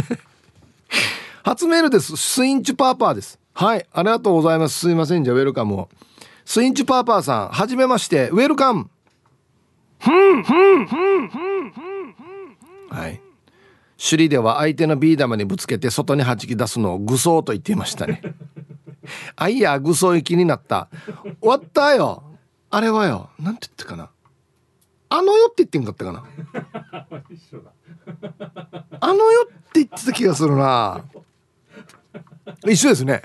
[1.44, 2.18] 初メールです。
[2.18, 3.40] スインチュパーパーです。
[3.54, 3.86] はい。
[3.92, 4.80] ありがとうございます。
[4.80, 5.90] すいませんじゃウェルカムを。
[6.46, 8.30] スインチュパーパーさんはじめまして。
[8.30, 8.90] ウェルカム。
[10.00, 13.22] ふんふんふんふんふんはい。
[13.98, 18.22] 首里では相手のビー玉にぶつけて外に弾き出すのを愚装と言っていましたね。
[19.36, 20.90] あいやぐそ行きになった。
[21.42, 22.24] 終わったよ。
[22.70, 24.10] あれはよなんて言ってかな。
[25.10, 26.24] あの世って言ってんかったかな。
[29.00, 31.06] あの世って言ってた気がするな。
[32.66, 33.22] 一緒ですね。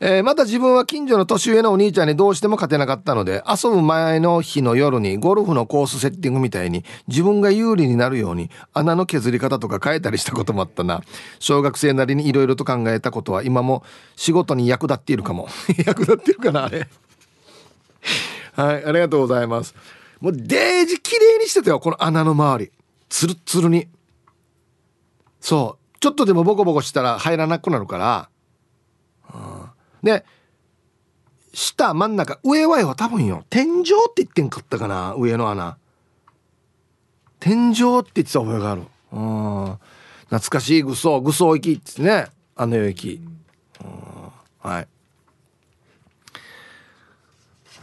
[0.00, 11.02] えー、また自分は近所の年上のお兄ちゃんにどうしても勝てなかったので遊ぶ前の日の夜にゴルフのコースセッティングみたいに自分が有利になるように穴の削り方とか変えたりしたこともあったな。
[11.40, 13.82] 小学生なりにいろいろと考えたことは今も
[14.16, 15.48] 仕事に役立っているかも。
[15.84, 16.88] 役立ってるかなあれ。
[18.54, 19.74] はいありがとうございます。
[20.20, 22.72] もうデージ綺麗にしてたよこの穴の周り。
[23.08, 23.88] ツルッツルに。
[25.40, 25.98] そう。
[26.00, 28.28] ちょっとでもボコボコしたら入らなくなるから、
[30.02, 30.24] で
[31.52, 33.44] 下真ん中上はよ多分よ。
[33.50, 33.84] 天井っ
[34.14, 35.78] て言ってんかったかな上の穴。
[37.40, 38.82] 天井って言ってた覚えがある。
[39.12, 39.78] うん。
[40.24, 43.20] 懐かしい愚僧愚僧行きってねあの世行き、
[44.60, 44.88] はい。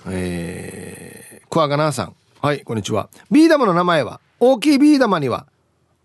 [0.07, 2.15] えー、クワガナーさん。
[2.41, 3.09] はいこんにちは。
[3.31, 5.47] ビー玉の名前は大きいビー玉には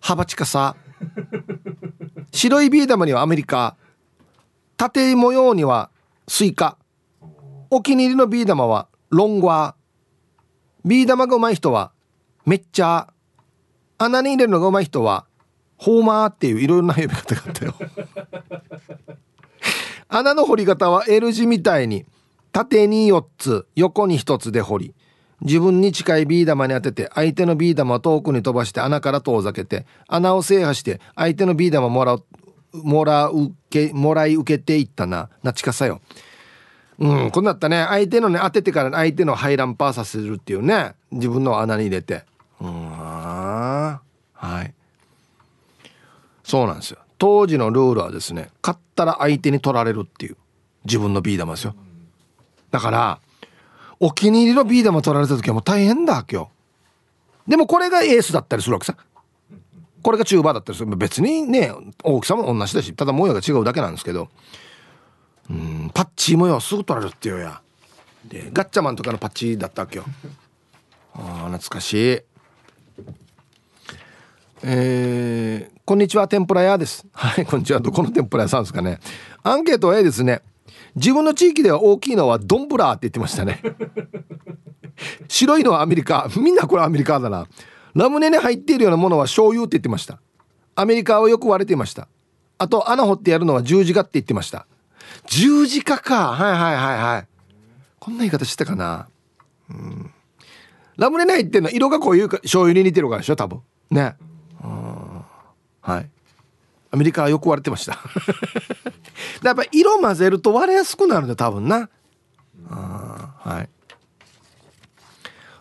[0.01, 0.75] ハバチカサ
[2.33, 3.77] 白いビー玉にはアメリカ。
[4.79, 5.91] 縦模様には
[6.33, 6.79] スイカ。
[7.71, 10.89] お気に入りのビー玉はロングワー。
[10.89, 11.91] ビー玉がうまい人は
[12.47, 13.13] めっちゃ。
[13.99, 15.27] 穴に入れるのがうまい人は
[15.77, 17.75] ホーマーっていういろいろな呼び方があったよ。
[20.09, 22.07] 穴の掘り方は L 字みたいに
[22.53, 24.95] 縦に4つ横に1つで掘り
[25.41, 32.25] 自分に近いビー玉に当てて相手のビー玉を遠くに飛ばして穴から遠ざけて穴を制覇して相手のビー玉もらう。
[32.73, 35.29] もらうけもらい受けていったな。
[35.43, 36.01] なちかさよ。
[36.99, 37.87] うんこんなったね。
[37.89, 40.95] 相手のね当ててから相手の排卵パーさせるっていうね。
[41.11, 42.25] 自分の穴に入れて。
[42.61, 44.01] うんは
[44.63, 44.75] い。
[46.45, 46.99] そうなんですよ。
[47.19, 50.37] 当時のルールはですね勝ったら相手に取られるっていう。
[50.85, 51.75] 自分のビー玉ですよ。
[52.71, 53.21] だから
[53.99, 56.51] お気に入りのビー玉取られた時はもう大変だ今日
[57.49, 58.97] でもこれがエースだったりするわけさ。
[60.03, 60.97] これがチューバーだったりする。
[60.97, 61.73] 別にね
[62.03, 64.29] 大きさも同じだしただ模様が違うだけなんですけど。
[65.51, 67.61] うんパッチ模様すぐ取られるってよや。
[68.25, 70.05] でガッチャマンとかのパッチだったわけよ。
[71.15, 72.21] あ懐かしい。
[74.63, 77.05] えー、こんにちは天ぷら屋です。
[77.13, 77.81] はいこんにちは。
[77.81, 79.01] どこの天ぷら屋さんですかね。
[79.43, 80.43] アンケートは A ですね。
[80.95, 83.61] 自分の地域では大きいのはドンブラーって言ってましたね。
[85.29, 86.29] 白いのはアメリカ。
[86.37, 87.47] みんなこれアメリカだな。
[87.95, 90.21] ラムネに入っているようなものは醤油って言ってました。
[90.75, 92.09] アメリカはよく割れていました。
[92.59, 94.67] あと穴掘ってやるのは十字架って言ってました。
[95.27, 96.33] 十字架か。
[96.33, 97.27] はいはいはいはい。
[97.99, 99.09] こんな言い方してたかな。
[99.71, 100.11] うん。
[100.97, 103.63] ラムネに入ってるの色がこういうか醤油に似てるからでしょ多分。
[103.91, 104.17] ね。
[105.81, 106.11] はい。
[106.93, 107.99] アメリカはよく割れてました。
[109.43, 111.79] やっぱ色混ぜると割れやすくなるんだ多分な。
[111.79, 112.77] うん。
[112.77, 113.69] はい。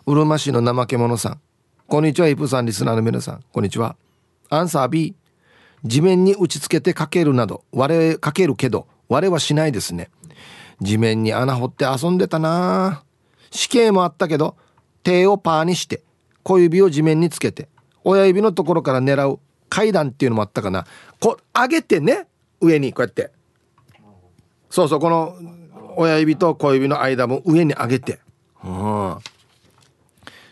[0.05, 1.41] うるま市の怠け者さん。
[1.89, 3.43] こんにちはイプさんリスナーの皆さん。
[3.51, 3.95] こんにちは。
[4.51, 5.15] アンサー B
[5.83, 10.11] 地面に打ち付けてかけるなど割れかけるけど割れはしないですね。
[10.81, 13.01] 地面に穴掘って遊んでたな。
[13.49, 14.55] 死刑もあったけど
[15.01, 16.03] 手をパーにして
[16.43, 17.69] 小指を地面につけて
[18.03, 20.85] 親指のところから狙う階段っていうのもあったかな。
[21.19, 22.27] こう上げてね
[22.61, 23.31] 上にこうやって。
[24.69, 25.35] そうそうこの
[25.97, 28.19] 親指と小指の間も上に上げて。
[28.63, 29.17] うん。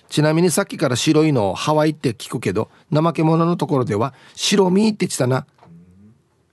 [0.10, 5.46] ちなみにさっきから白いのをハワイって聞くけど怠け者のところでは白身って言ってたな、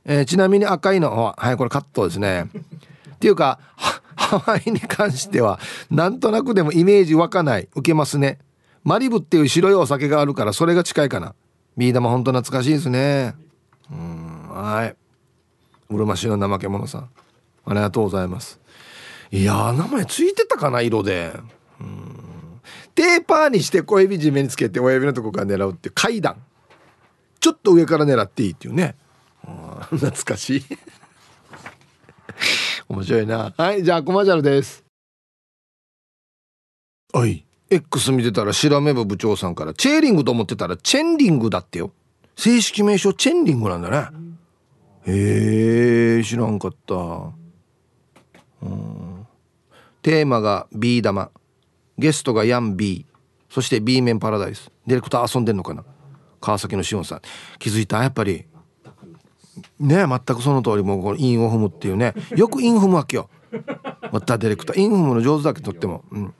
[0.05, 2.51] えー、ちなみに赤いのははいこれカットですね。
[3.15, 3.59] っていうか
[4.17, 5.59] ハワイに関しては
[5.91, 7.69] なんとなくでもイメージ湧かない。
[7.75, 8.39] 受けますね。
[8.83, 11.35] マリブっていう白いお酒があるからそれが近いかな。
[11.77, 13.35] ビー玉ほんと懐かしいですね。
[13.91, 14.97] うんはい。
[15.91, 17.11] うるま市の怠け者さん。
[17.67, 18.61] ありがとうございます。
[19.31, 21.33] いや名前ついてたかな色で。
[21.81, 22.14] うん。
[22.95, 26.43] テーパーにして小指地面につけて親指のとこから狙うっていう階段。
[27.41, 28.95] ちょっと上から狙っていいっていうね。
[29.91, 30.65] 懐かしい。
[32.89, 33.53] 面白いな。
[33.57, 34.85] はいじゃあコマーシャルです。
[37.13, 37.45] はい。
[37.71, 41.93] X 見てたら白目部部長さんからチェーリングと思ってたらチェンリングだってよ。
[42.37, 44.09] 正式名称チェンリングなんだね。
[45.07, 46.95] へえ知らんかった。
[48.63, 49.27] うん。
[50.03, 51.31] テーマが B 玉
[51.99, 53.07] ゲストがヤン B
[53.51, 54.73] そして B 面パラダイス。
[54.87, 55.85] ディレクター遊んでんのかな？
[56.41, 57.21] 川崎のしおんさん。
[57.61, 58.03] 気づいた？
[58.03, 58.47] やっぱり。
[59.79, 62.15] ね全くその通りもうこの韻を踏むっていうね。
[62.37, 63.31] よく韻踏むわけよ。
[64.11, 64.81] またディレクター。
[64.81, 66.05] 韻踏むの上手だけとっても。
[66.11, 66.35] うん。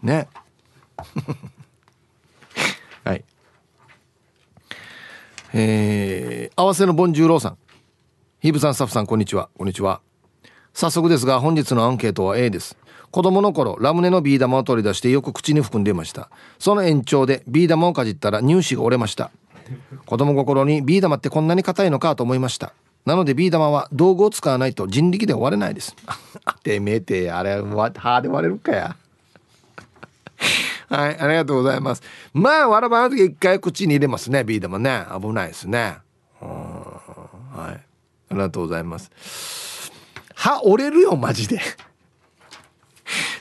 [0.00, 0.28] ね。
[3.04, 3.24] はい。
[5.54, 7.58] えー、合わせのボンジューローさん。
[8.40, 9.50] ヒブさんスタッフさんこんにちは。
[9.58, 10.00] こんにちは。
[10.72, 12.76] 早速ですが本日のアンケートは A です。
[13.12, 19.30] 子供の頃ラムネのビー玉を取り出してよく口に含んでいましたその延長でビー玉をかじったら乳歯が折れました
[20.06, 22.72] 子供心にビー玉ってこんなに硬いのかと思いました
[23.04, 25.94] なのでビー玉は道具を使わないと人力で割れないです
[26.64, 28.96] てめえてあれは歯で割れるかや
[30.88, 32.02] はい、ありがとうございます。
[32.34, 35.04] まあ、わらばの時一回口に入れますね、ビー玉ね。
[35.18, 35.98] 危ないですね。
[36.40, 37.80] はい。
[37.80, 37.80] あ
[38.30, 39.10] りがとうございます。
[40.34, 41.60] 歯折れるよ、マジで。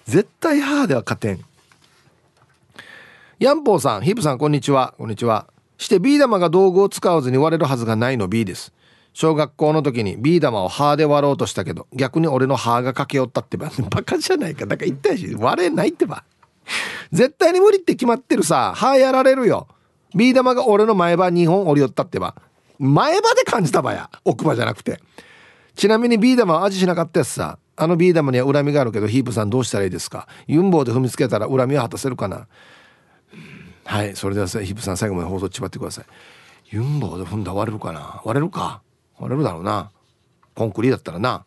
[0.05, 1.45] 絶対歯では勝てん。
[3.39, 4.93] ヤンポーさんヒープさんこんにちは。
[4.97, 5.47] こんにちは。
[5.77, 8.71] してビー玉が道具を使わずに割れるはずがないの B です。
[9.13, 13.71] 小学校の時にビー玉を歯で割ろうとしたけど逆に俺の歯が駆け寄ったってば。
[13.89, 14.65] バカじゃないか。
[14.65, 16.23] だから言ったし割れないってば。
[17.11, 18.73] 絶対に無理って決まってるさ。
[18.75, 19.67] 歯やられるよ。
[20.15, 22.35] ビー玉が俺の前歯2本折り寄ったってば。
[22.77, 24.09] 前歯で感じたばや。
[24.23, 24.99] 奥歯じゃなくて。
[25.81, 27.57] ちなみにビー玉は味しなかったやつさ。
[27.75, 30.27] あのビー玉には恨みがあるけどヒープさんどうしたらいいですか？
[30.45, 32.45] ユンボで踏みつけたら恨みを果たせるかな？
[33.85, 36.05] はいそれではヒープさん最後まで放送ちばってください。
[36.69, 38.21] ユンボで踏んだ割れるかな？
[38.23, 38.83] 割れるか？
[39.17, 39.89] 割れるだろうな。
[40.53, 41.45] コンクリだったらな。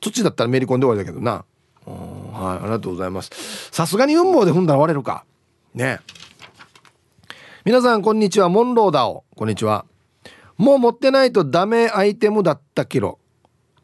[0.00, 1.46] 土だったらめり込んで終わりだけどな。
[1.86, 3.30] はいありがとうございます。
[3.72, 5.24] さすがにユンボで踏んだら割れるか？
[5.72, 6.00] ね。
[7.64, 8.50] 皆さんこんにちは。
[8.50, 9.86] モンローダオこんにちは。
[10.56, 13.18] もう持ってないとダメアイテムだったキロ。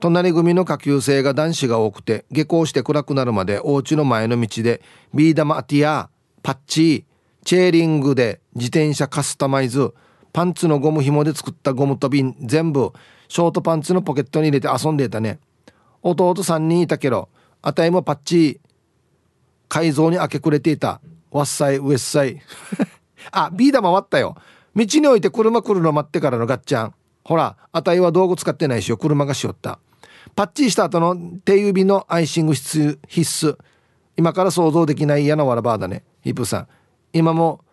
[0.01, 4.83] 隣組の下級生が男子が多くて下校して暗くなるまでお家の前の道で
[5.15, 6.11] ビー玉アティア
[6.43, 7.07] パッチ
[7.45, 9.95] チェーリングで自転車カスタマイズ
[10.33, 12.93] パンツのゴム紐で作ったゴムと瓶全部
[13.29, 15.39] ショートパンツのポケットに入れて遊んでいたね。
[16.03, 17.29] 弟3人いたけど
[17.63, 18.61] あたいもパッチ
[19.69, 21.01] 改造に明け暮れていた。
[21.31, 22.43] わっさいウエッサイ
[23.31, 24.37] あ、ビー玉割ったよ。
[24.75, 26.95] 道に置いて車来るの待ってからのガッチャン。
[27.25, 28.97] ほら、あたいは道具使ってないしよ。
[28.97, 29.79] 車がしよった。
[30.35, 33.59] パッチした後の手指のアイシング必須。
[34.17, 36.05] 今から想像できない嫌なわらばだね。
[36.23, 36.69] ヒップさん。
[37.13, 37.65] 今も、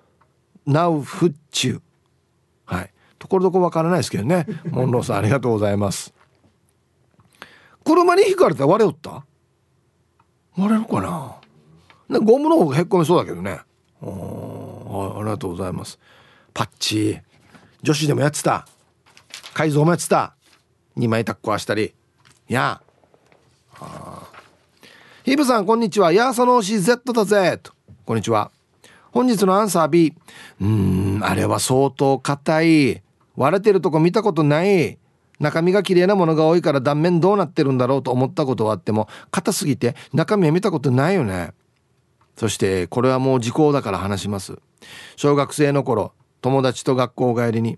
[0.66, 1.82] ナウフッチュ
[2.66, 2.94] はい。
[3.18, 4.46] ところどころわからないですけどね。
[4.70, 6.14] モンローさんありがとうございます。
[7.84, 9.26] 車に引かれたら割れよった？
[10.56, 12.20] 割れるかな？
[12.20, 13.62] ゴムの方がへっこみそうだけどね。
[14.02, 16.00] はい、ありがとうございます
[16.54, 17.20] パッチ。
[17.82, 18.68] 女子でもやってた。
[19.54, 20.36] 改造もやってた。
[20.98, 21.94] 2枚タッコはしたり。
[22.48, 22.82] や。
[23.80, 24.30] あ
[25.24, 26.12] ヒブさんこんにちは。
[26.12, 27.72] やーその推し Z だぜと
[28.06, 28.52] こんにちは。
[29.12, 30.14] 本日のアンサー B
[30.60, 30.68] うー
[31.20, 33.02] んあれは相当硬い。
[33.36, 34.98] 割れてるとこ見たことない。
[35.40, 41.54] 中身が綺麗なものが多いから断面どうなってるんだろうと思ったことはあっても硬すぎて中身は見たことないよね。
[42.36, 44.58] そしてこれはもう時効だから話します。
[45.16, 47.78] 小学生の頃友達と学校帰りに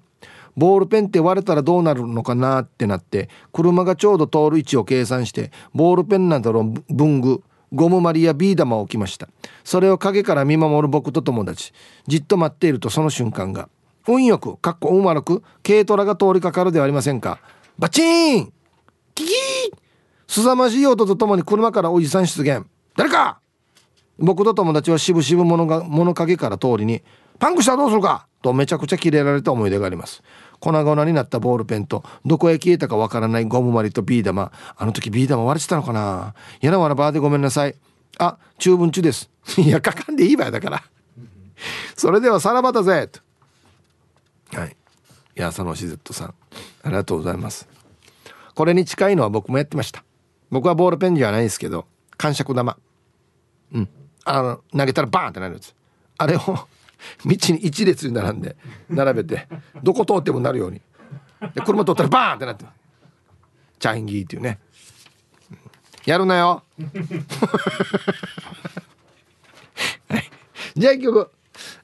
[0.55, 7.41] ボールペンって割れたらどうなるのかなってなって車がちょうど通る位置を計算してボールペンなどの文具
[7.73, 9.29] ゴムまりやビー玉を置きました。
[9.63, 11.71] それを陰から見守る僕と友達。
[12.05, 13.69] じっと待っているとその瞬間が
[14.07, 17.39] 運よくかっこ運悪く軽トラが通りかかるではありませんか。
[17.79, 18.53] バチーン!
[19.15, 19.77] キキー!
[20.27, 22.65] 凄まじい音とともに車からおじさん出現。
[22.97, 23.39] 誰か!
[24.19, 27.01] 僕と友達はしぶしぶ物が物陰から通りに
[27.41, 30.23] 「パンクしたらどうするか!」とめちゃくちゃキレられた思い出があります。
[30.59, 34.51] 粉々になったボールペンとどこへ消えたかわからないゴムまりとビー玉。
[34.77, 36.35] あの時ビー玉割れてたのかな？
[36.61, 37.75] やなわらバーでごめんなさい。
[38.19, 39.29] あ中文中です。
[39.57, 40.83] いやかかんでいい場合だから。
[41.95, 43.07] それではさらばだぜ。
[43.07, 43.19] と
[44.59, 44.77] はい。
[45.35, 46.27] いや佐野しずっとさん。
[46.83, 47.67] ありがとうございます。
[48.53, 50.03] これに近いのは僕もやってました。
[50.51, 51.85] 僕はボールペンじゃないですけど
[52.17, 52.77] 感触玉。
[53.73, 53.89] うん。
[54.25, 55.73] あの投げたらバーンってなるやつ。
[56.17, 56.67] あれを
[57.25, 58.55] 道に一列に並んで
[58.89, 59.47] 並べて
[59.83, 60.81] どこ通ってもなるように。
[61.55, 62.65] で車通ったらバーンってなって。
[63.79, 64.59] チャインギーっていうね。
[66.05, 66.63] やるなよ、
[70.75, 71.29] じゃあ一曲。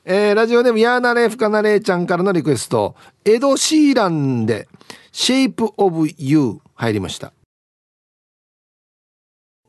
[0.05, 2.95] えー、ラジオネームヤーナレーフカナレちゃんからのリクエスト。
[3.25, 4.67] エド・シーランで
[5.13, 7.31] 「Shape of You」入りました。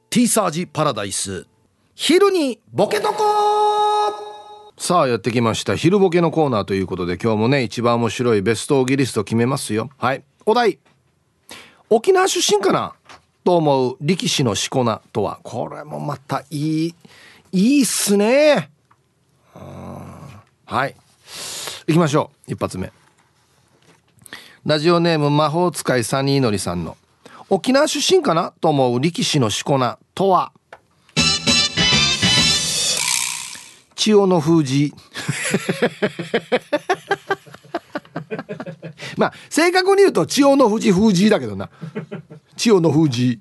[0.08, 1.46] ティーサージパラダイス。
[1.94, 3.77] 昼にボケとこ
[4.80, 5.74] さあやってきました。
[5.74, 9.90] 昼ボケのコーナーということで今日もね一番面白いベストオギリスト決めますよ。
[9.98, 10.22] はい。
[10.46, 10.78] お題。
[11.90, 12.94] 沖縄出身かな？
[13.42, 15.40] と思う力士のしこ名とは。
[15.42, 16.94] これもまたいい
[17.50, 18.70] いいっすね。
[19.52, 20.94] はい。
[21.88, 22.52] 行きましょう。
[22.52, 22.92] 一発目。
[24.64, 26.96] ラジオネーム魔法使いサニーのりさんの
[27.50, 28.52] 沖縄出身かな？
[28.60, 30.52] と思う力士のしこ名とは？
[33.98, 34.94] 千代の封じ。
[39.18, 41.68] まあ正確に言うと千代の富士封じだけどな。
[42.56, 43.40] 千代の封じ。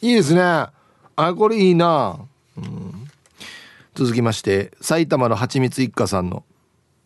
[0.00, 0.40] いいですね。
[0.42, 0.72] あ
[1.38, 2.18] これいいな、
[2.56, 3.08] うん、
[3.94, 6.42] 続きまして埼玉のはちみつ一家さんの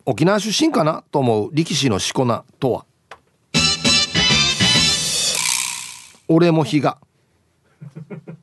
[0.07, 2.87] 沖縄出身かなと思う力士のしこ名とは？
[6.29, 6.97] 俺も日が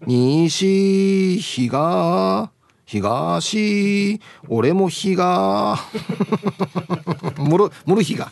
[0.06, 2.52] 西日が
[2.94, 5.80] 東俺も日が。
[7.38, 8.32] もるもる日が、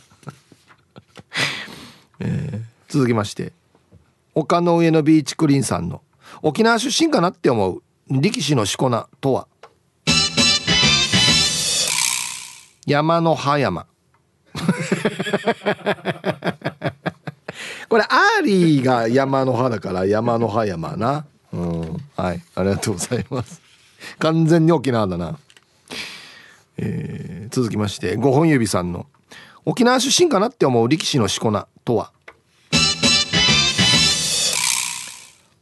[2.20, 3.54] えー、続きまして
[4.36, 6.04] 丘の上のビーチクリーンさんの
[6.44, 9.48] 沖縄出身かなって思う力士のしこ名とは？
[12.86, 13.88] 山の葉山。
[17.90, 21.26] これアーリーが山の葉だから山の葉山な。
[21.52, 23.71] うんはいありがとうございます。
[24.20, 25.38] 完全に沖縄だな。
[26.78, 29.06] えー、続きまして5本指さんの
[29.66, 32.12] 沖縄出身かなって思う力士のしこ名とは？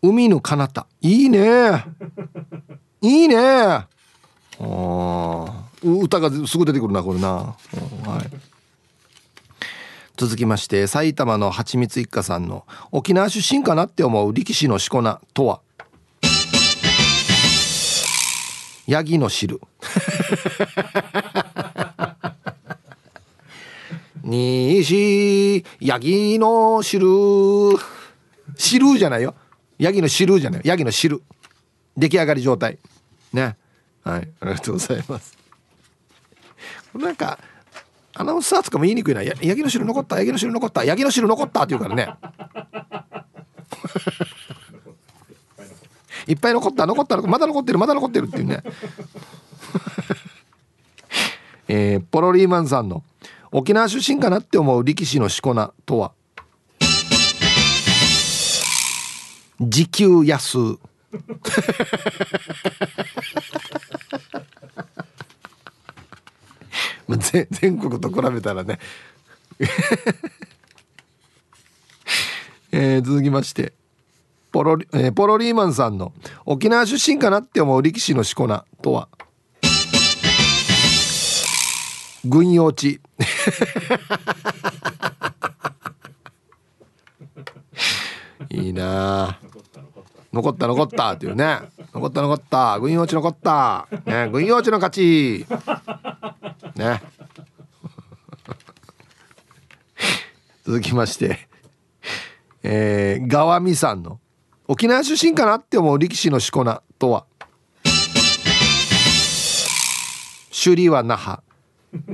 [0.01, 0.87] 海の彼方。
[1.01, 1.83] いいね。
[3.01, 3.35] いいね。
[3.37, 3.87] あ
[5.83, 7.55] 歌がすぐ出てくるなこれな、は
[8.21, 8.29] い、
[10.17, 15.61] 続きまして埼玉のはちみつ一家さんの沖縄出身かなって思う力士のしこ名とは？
[18.89, 19.61] ヤギの汁。
[24.23, 27.07] 西ヤギの汁。
[28.57, 29.35] 汁じゃないよ。
[29.77, 30.61] ヤギの汁じゃない。
[30.63, 31.21] ヤギの汁。
[31.95, 32.79] 出来上がり状態。
[33.31, 33.57] ね。
[34.03, 34.27] はい。
[34.39, 35.37] ありがとうございます。
[36.95, 37.37] なんか
[38.15, 42.11] アナウンサーとかも言いにくいな「ヤギの汁残ったヤギの汁残ったヤギの汁残った」って言うからね
[46.27, 48.63] いっぱい残った残ったまだ残ってるまだ残ってるっていうね。
[51.67, 53.03] えー、ポロリーマンさんの
[53.51, 56.11] 沖縄出身かなって思う力士のしこ名とは？
[59.61, 60.79] 時給安。
[67.51, 68.79] 全国と比べたらね。
[72.71, 73.73] えー、続きまして。
[74.51, 76.13] ポロリ、えー、ポロリーマンさんの
[76.45, 79.09] 沖縄出身かなって思う力士のしこ名とは？
[82.25, 82.99] 軍用地。
[88.49, 89.39] いいな。
[90.33, 91.59] 残った残ったっていうね。
[91.93, 92.77] 残った残った。
[92.79, 93.87] 軍用地残った。
[94.05, 95.45] ね軍用地の勝ち。
[96.75, 97.01] ね。
[100.65, 101.47] 続きまして。
[102.63, 104.19] えー、川見さんの
[104.71, 107.25] 沖縄出身かなって思う力士のしこ名とは？
[110.51, 111.41] 首里は那覇。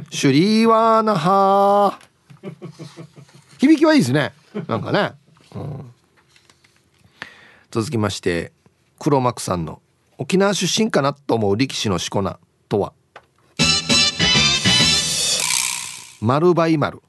[0.10, 1.98] 首里は那覇。
[3.58, 4.32] 響きはいいですね。
[4.70, 5.12] なんかね、
[5.54, 5.92] うん、
[7.72, 8.54] 続きまして
[9.00, 9.82] 黒幕さんの
[10.18, 12.40] 沖縄出身かなと思う力士のしこ名
[12.70, 12.94] とは？
[16.22, 17.02] 丸バイ丸。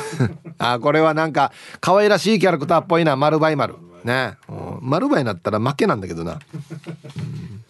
[0.56, 1.52] あこれはなんか
[1.82, 3.16] 可愛らしいキャラクターっぽいな。
[3.16, 3.76] 丸バイ丸。
[4.04, 6.38] ね、うん、丸バイになったら負けなんだけどな、うん、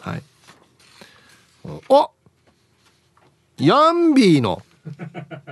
[0.01, 0.23] はい。
[1.89, 2.11] お
[3.57, 4.61] ヤンビーの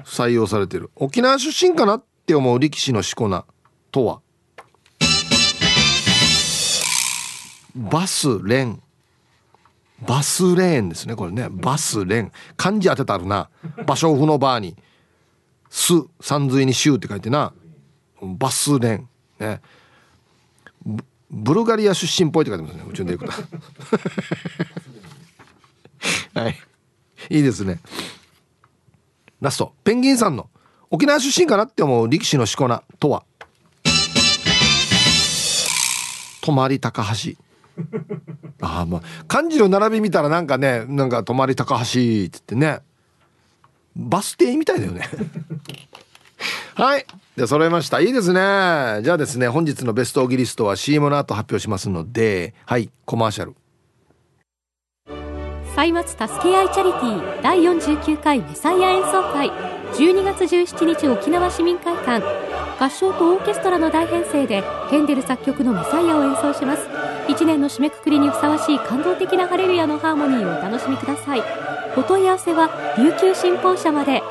[0.04, 0.90] 採用されてる。
[0.96, 3.46] 沖縄出身かなって思う力士のしこ名
[3.90, 4.20] とは？
[7.74, 8.82] バスレン。
[10.06, 11.48] バスレーンですねこれね。
[11.48, 12.32] バスレン。
[12.56, 13.48] 漢字当てたるな。
[13.86, 14.76] 場所不のバーに
[15.70, 17.54] 「す」三髄に「州」って書いてな。
[18.20, 19.08] バスレン。
[19.38, 19.60] ね
[21.30, 22.84] ブルガリア出身っぽいって書いてますね。
[22.90, 23.32] 宇宙でいくと
[26.40, 26.58] はい。
[27.30, 27.80] いいですね。
[29.40, 29.74] ラスト。
[29.84, 30.50] ペンギンさんの
[30.90, 33.24] 沖縄出身かなって思う力士のしこ名とは？
[36.42, 37.32] 泊まり高橋。
[38.60, 42.80] ああまあ漢字の並び見たらなんかねなんか泊まり高橋っつってね。
[43.94, 45.08] バス停みたいだよね。
[46.74, 47.06] はい。
[47.36, 48.00] で揃えました。
[48.00, 48.40] いいですね。
[49.02, 53.54] じゃあですね本日のベストオギリストは CM の後発表しますのではいコマーシャル。
[55.74, 59.50] 歳末たすけ合いチャリティー第49回メサイア演奏会
[59.94, 62.22] 12月17日沖縄市民会館。
[62.78, 66.86] 合唱とオーケストラの大編成でヘンデル作曲のメサイアを演奏します。
[67.28, 71.42] 1年の締めくくりにふさわしい感動的なハレルヤのハーモニーをお楽しみください。
[71.96, 72.68] お問い合わせは
[72.98, 74.22] 琉球新報社まで。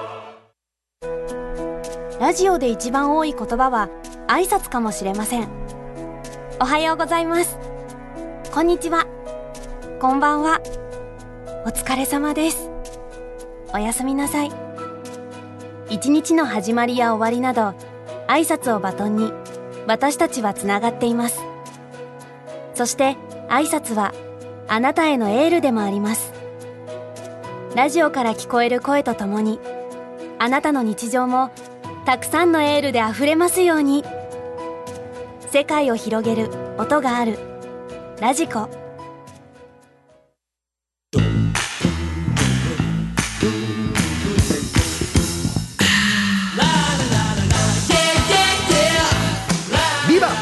[2.21, 3.89] ラジオで一番多い言葉は
[4.27, 5.49] 挨拶かもしれません
[6.59, 7.57] おはようございます
[8.53, 9.07] こんにちは
[9.99, 10.61] こんばんは
[11.65, 12.69] お疲れ様です。
[13.73, 14.51] おやすみなさい。
[15.89, 17.75] 一日の始まりや終わりなど、
[18.27, 19.31] 挨拶をバトンに
[19.87, 21.39] 私たちはつながっています。
[22.75, 23.15] そして
[23.49, 24.13] 挨拶は
[24.67, 26.33] あなたへのエールでもあります。
[27.75, 29.59] ラジオから聞こえる声とともに、
[30.39, 31.51] あなたの日常も
[32.05, 34.03] たくさんのエールで溢れますように。
[35.51, 37.37] 世界を広げる音がある。
[38.19, 38.69] ラジコ。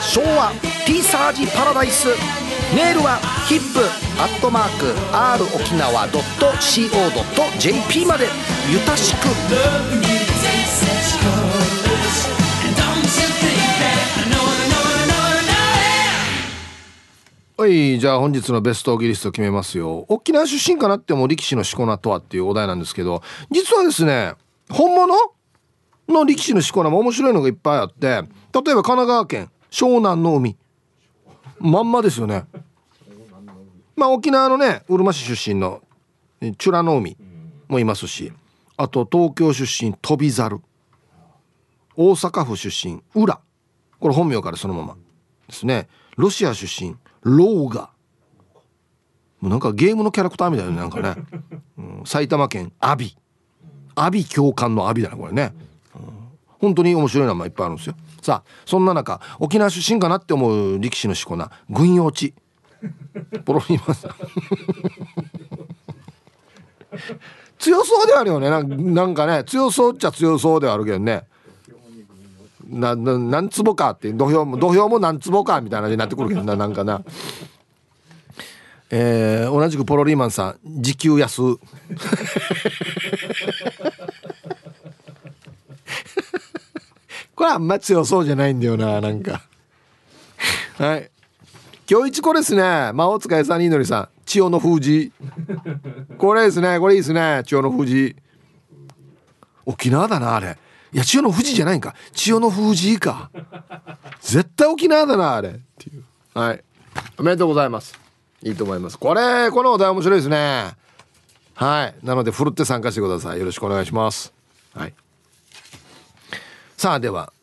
[0.02, 2.08] 昭和ーサージパラダイス
[2.76, 3.80] メールはヒップ
[4.20, 8.28] アットマーク r 沖縄 .co.jp まで
[8.72, 10.19] ゆたしく
[17.60, 20.06] はいじゃあ本日のベストギリスト決めますよ。
[20.08, 24.36] 沖縄出身かなっても力士のしこ名とはっていうお題なんですけど実はですね
[24.70, 25.14] 本物
[26.08, 30.56] の力士のしこ名も面白いのがいっぱいあって例えば神奈川県湘南の海。
[31.60, 32.46] まんまですよね。
[33.98, 35.82] まあ沖縄のねうるま市出身の
[36.40, 37.18] 美らの海
[37.68, 38.32] もいますし
[38.78, 40.62] あと東京出身飛猿。
[41.98, 43.42] 大阪府出身浦。
[44.00, 44.96] これ本名からそのまま
[45.50, 45.90] ですね。
[46.16, 47.90] ロシア出身ローガ
[49.42, 51.16] もうなんかゲームのキャラクターみたいななんかね、
[51.78, 53.10] うん、埼玉県阿鼻
[53.96, 55.54] 阿鼻教官の阿鼻だなこれね、
[55.96, 56.02] うん、
[56.60, 57.96] 本当に面白い名前いっぱいあるんですよ。
[58.22, 62.34] さあそんな中沖縄出身かなって思う力士のしこ名軍用地。
[63.46, 64.12] ポロリーマンさん
[67.58, 68.50] 強そうではあるよね。
[68.50, 71.24] なんかね強そうっちゃ強そうではあるけどね。
[72.70, 77.02] なな何坪かって土俵も土俵も何坪かみたいなになってくるけどな なんかな。
[78.92, 81.60] えー、同じくポロリーマンさん時給安。
[87.36, 89.42] これあんま強そうじゃないんだよななんか。
[90.78, 91.12] はい。
[91.90, 94.10] 今日一これですね魔法使いさんにのりさん。
[94.26, 95.12] 千代の封じ。
[96.18, 98.16] これですねこれいいですね千代の封じ。
[99.66, 100.58] 沖縄だなあれ
[100.92, 101.96] いや千代の富士じゃないんか。
[102.14, 103.30] 千代の富士か
[104.22, 105.50] 絶対沖縄だなあれ。
[105.50, 106.64] っていうはい。
[107.18, 107.98] おめでとうございます。
[108.42, 108.98] いいと思います。
[108.98, 110.72] これこのお題面白いですね。
[111.54, 112.06] はい。
[112.06, 113.40] なのでふるって参加してください。
[113.40, 114.34] よろしくお願いします。
[114.74, 114.94] はい。
[116.78, 117.34] さあでは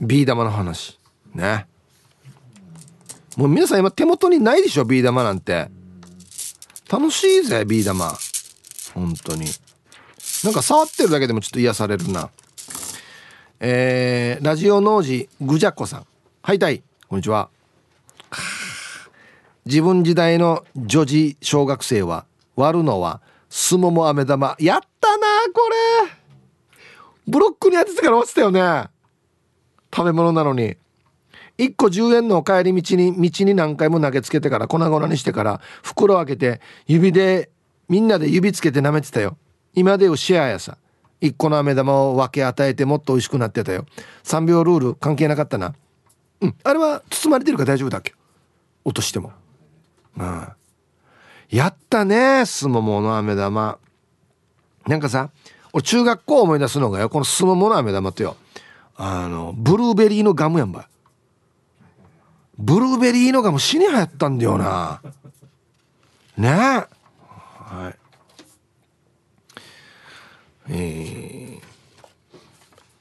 [0.00, 0.98] ビー玉の話。
[1.34, 1.66] ね。
[3.36, 5.70] もう皆さん今手元にないでしょビー玉なんて。
[6.90, 8.12] 楽しいぜビー玉。
[8.94, 9.46] 本当に。
[10.44, 12.30] なんか触ってるだけでもちょっと癒されるな。
[13.64, 16.06] えー、ラジオ農事ぐじゃこさん。
[16.42, 17.48] はいたいこんにちは。
[19.66, 24.56] 自分時代の女児小学生は割るのはすもも飴玉。
[24.58, 25.60] やったなこ
[26.06, 26.12] れ。
[27.28, 28.88] ブロックに当ててから落ちたよね。
[29.94, 30.76] 食べ物なのに。
[31.58, 37.48] 1個10円の帰り道に道に何回も投げつけてから粉々にしてから袋開けて指で
[37.88, 39.36] みんなで指つけて舐めてたよ。
[39.72, 40.78] 今でいうシェアやさ。
[41.22, 43.86] 1個の飴玉を分け与えてもっと美味しくなってたよ。
[44.24, 45.74] 3秒ルール関係なかったな。
[46.40, 46.54] うん。
[46.64, 48.12] あれは包まれてるから大丈夫だっけ？
[48.84, 49.32] 落としても。
[50.18, 50.48] うん。
[51.48, 53.78] やったねすももの飴玉。
[54.86, 55.30] なんかさ
[55.72, 58.36] 俺中学校思い出すのがよこのすももの飴玉ってよ。
[58.96, 60.88] あのブルーベリーのガムやんば
[62.58, 65.00] ブルーベリーのガム死に流行ったんだよな。
[66.36, 66.50] ね。
[66.50, 67.98] はい。
[70.68, 71.58] え、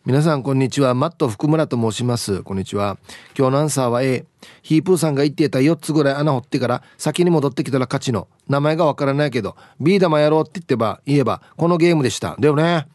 [0.03, 0.95] 皆さんこんにちは。
[0.95, 2.41] マット福村と申します。
[2.41, 2.97] こんにちは。
[3.37, 4.25] 今日のアンサーは A
[4.63, 8.27] ヒープーさんが言っていた4つぐらい穴掘ってから先に戻ってきたら勝ちの。
[8.47, 12.35] 名前がわからないけどビー玉やろうって言ってば言えばこのゲームでした。
[12.39, 12.87] だよね。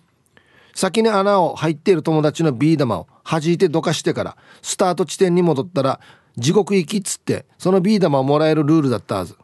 [0.75, 6.01] 先に穴を入っている友達のビー玉を弾いてどかしてからスタート地点に戻ったら
[6.37, 9.37] 地獄行きっつってそのビー玉をもらえるルールだったはず。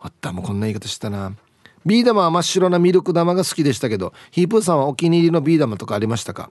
[0.00, 1.34] あったもうこんな言い方したな。
[1.88, 6.50] ビー玉は真っ白なミルク玉が好きでしたけどヒープーさんはお気に入りのビー玉とかありましたか？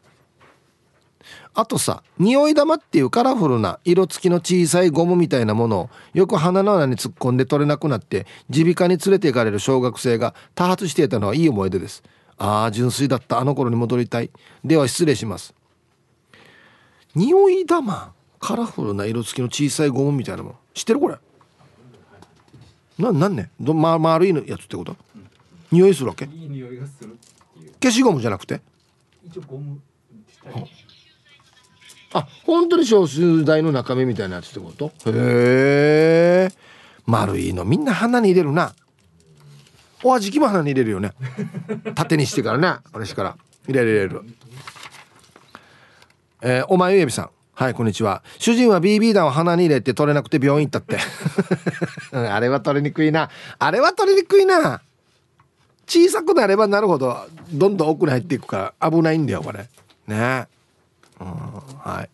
[1.53, 12.01] あとさ匂い玉っていうカラフルな色付きの小さいゴムみたいなものをよく鼻の穴に突っ込んで取れなくなって耳鼻科に連れて行かれる小学生が多発していたのはいい思い出です。
[12.39, 13.39] ああ純粋だった。
[13.39, 14.31] あの頃に戻りたい。
[14.63, 15.53] では失礼します。
[17.13, 21.17] 匂い玉カラフルな色付きの小さいゴムみたいなもん知ってるこれ？
[22.97, 24.95] ななんねど、ま、丸いのやつってこと？
[25.71, 26.25] 匂いするわけ？
[26.25, 27.15] いい匂いがするっ
[27.53, 27.73] ていう。
[27.81, 28.61] 消しゴムじゃなくて？
[29.25, 29.79] 一応ゴム
[32.13, 34.91] あ本当に消臭剤の中身みたいなやつってこと？
[35.07, 36.49] へえ。
[37.05, 38.73] 丸いのみんな鼻に入れるな。
[40.03, 41.13] お味きも鼻に入れるよね。
[41.95, 43.37] 縦にしてからね私から。
[43.67, 44.21] 入れる入れる。
[46.41, 47.29] えー、お前ゆえびさん。
[47.53, 48.23] はいこんにちは。
[48.37, 50.97] 主人は BB 弾を鼻に入れて取れなくて病院行ったって。
[52.15, 53.29] あれは取りにくいな。
[53.59, 54.81] あれは取りにくいな
[55.87, 57.17] 小さくなればなるほど
[57.53, 59.67] どんどん奥に入っていくから危ないんだよこれ。
[60.07, 60.47] ね。
[61.19, 62.09] うんはい。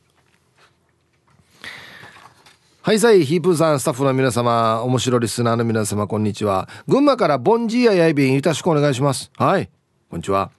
[2.82, 6.68] はいさいヒープーさんスタッフの皆様面白リスナーの皆様こんにちは。
[6.88, 9.32] 群馬からボンジーややいびんよろしくお願いします。
[9.38, 9.70] はい
[10.10, 10.52] こんにちは。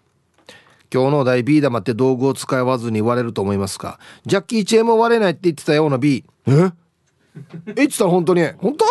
[0.92, 3.98] 今日のお題 B 玉って道具を使わずに割れると思いますか？
[4.26, 6.70] ジャッキー・チェーンも割れないって言ってたような B え？
[7.76, 8.42] えっつったら本当に。
[8.58, 8.84] 本当？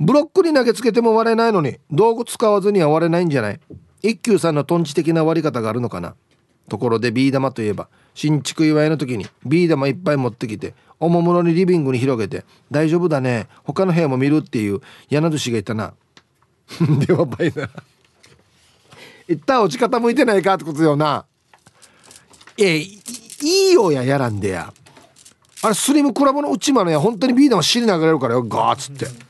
[0.00, 3.60] ブロックに投げつけても割れないのに道具使わずには割れないんじゃない？
[4.02, 6.14] 一休さんのトンチ的な割り方があるのかな？
[6.68, 15.94] ところでビー玉といえば新築祝いの時にビー玉いっぱい持ってきておもむろにリビングに広げて「大丈夫だね他の部屋も見る」っていう柳寿がいたな。
[17.06, 17.68] ではバイな
[19.26, 21.24] 一旦落ち方向いてないかってことよな。
[22.58, 23.00] えい
[23.40, 24.72] いよややらんでや。
[25.62, 29.27] あれスリムクラブの内間のや本当にビー玉尻流れるからよガーッつって。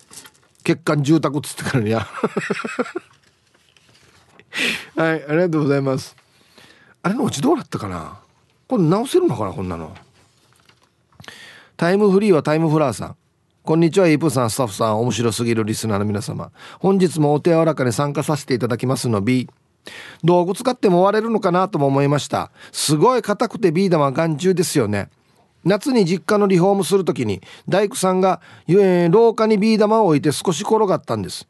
[0.68, 2.00] 血管住宅っつってからにや
[4.96, 6.14] はいありがとうございます。
[7.02, 8.18] あれのうちどうなったかな？
[8.66, 9.96] これ直せるのかなこんなの。
[11.78, 13.16] タイムフリーはタイムフラーさん。
[13.62, 15.00] こんにちはイープさんスタッフさん。
[15.00, 16.52] 面白すぎるリスナーの皆様。
[16.80, 19.48] 本日もお手柔らかに参加させていただきますの B
[20.22, 22.50] 道具使っても割れるのかなとも思いました。
[22.72, 25.08] すごい硬くてビー玉眼中ですよね。
[25.68, 31.46] 夏に実家のリフォームする時に大工さんが、えー、廊下にビー玉を置いて少し転がったんです。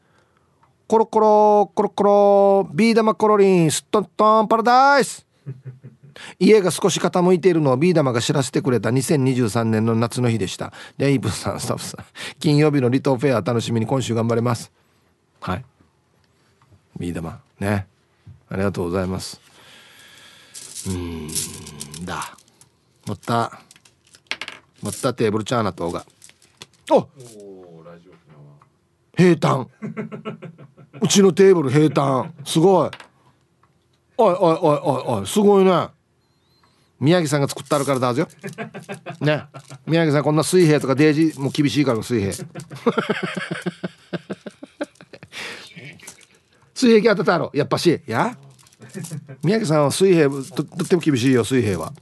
[0.87, 5.25] コロコロコロコロビー玉コロリンスットントンパラダイス。
[6.37, 10.73] 家が少し傾いているのをビー玉が知らせてくれた2023年の夏の日でした。
[10.97, 12.05] レイブさんスタッフさん
[12.39, 14.71] 金曜日の離島フェア楽しみに今週頑張れます。
[15.39, 15.65] はい。
[16.99, 17.39] ビー玉。
[17.59, 17.87] ね。
[18.49, 19.39] ありがとうございます。
[20.87, 21.29] うん
[22.03, 22.35] だ。
[23.05, 23.61] また
[24.81, 26.05] またテーブルチャーナとが。
[26.91, 27.07] お！
[29.15, 29.67] 平坦。
[31.01, 32.33] うちのテーブル平坦。
[32.45, 32.89] すごい。
[34.17, 35.87] おいおいおいおいおいすごいね。
[36.99, 38.27] 宮城さんが作ってあるからだぞ
[39.21, 39.45] ね。
[39.87, 42.33] 宮城さんこんな水平とかデージも厳しいから水平。
[46.73, 47.51] 水平当てたろ。
[47.53, 48.01] やっぱし。
[48.05, 48.37] や？
[49.43, 51.93] 宮城さんは水平ととっても厳しいよ水平は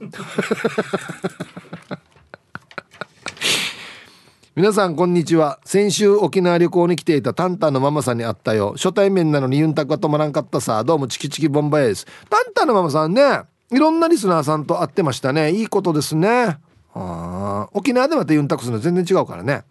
[4.58, 5.60] 皆さんこんにちは。
[5.64, 8.72] 先週沖縄旅行に来ていたタンタンのママさんに会ったよ。
[8.72, 10.82] 初対面なのにユンタクは止まらんかったさ。
[10.82, 13.42] どうもチキチキボンバイですタンタンのママさんね。
[13.70, 15.52] いろんなリスナーさんと会ってましたね。
[15.52, 16.58] いいことですね。
[16.92, 19.62] あ沖縄でまたユンタクするの全然違うからね。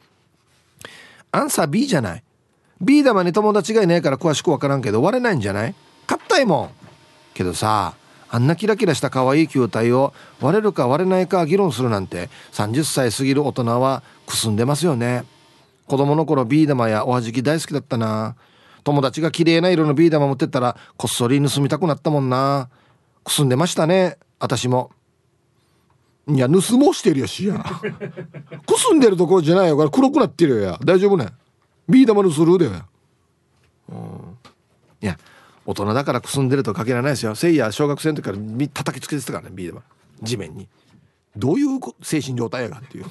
[1.34, 2.24] アンサー B じゃない。
[2.80, 5.76] B 玉に友達がいないから詳しく分からんけど割れないんじゃない？
[6.06, 6.70] 硬いもん。
[7.34, 7.96] けどさ
[8.30, 15.24] あんなキラキラした可愛い球体を割れるか割れないか議論するなんて30歳過ぎる大人はくすんでますよね。
[15.88, 18.36] 子供の頃ビー玉やおはじき大好きだったな。
[18.84, 22.70] 友達が綺麗な色のビー玉持ってったらこっそり盗みたくなったもんな。
[23.24, 24.18] くすんでましたね。
[24.40, 24.92] 私も。
[26.28, 27.64] いや盗もうしてるやしや
[28.66, 29.78] くすんでるところじゃないよ。
[29.78, 30.80] これ黒くなってるよや。
[30.84, 31.30] 大丈夫ね。
[31.88, 32.86] ビー玉のスルーだよ
[33.90, 34.38] うん。
[35.02, 35.18] いや
[35.66, 37.34] 大人だからくすんでるとかけられないですよ。
[37.34, 38.38] せいや小学生の時から
[38.74, 39.84] 叩きつけてたからねビー玉。
[40.22, 40.68] 地面に。
[41.38, 43.06] どういう精神状態やがっていう。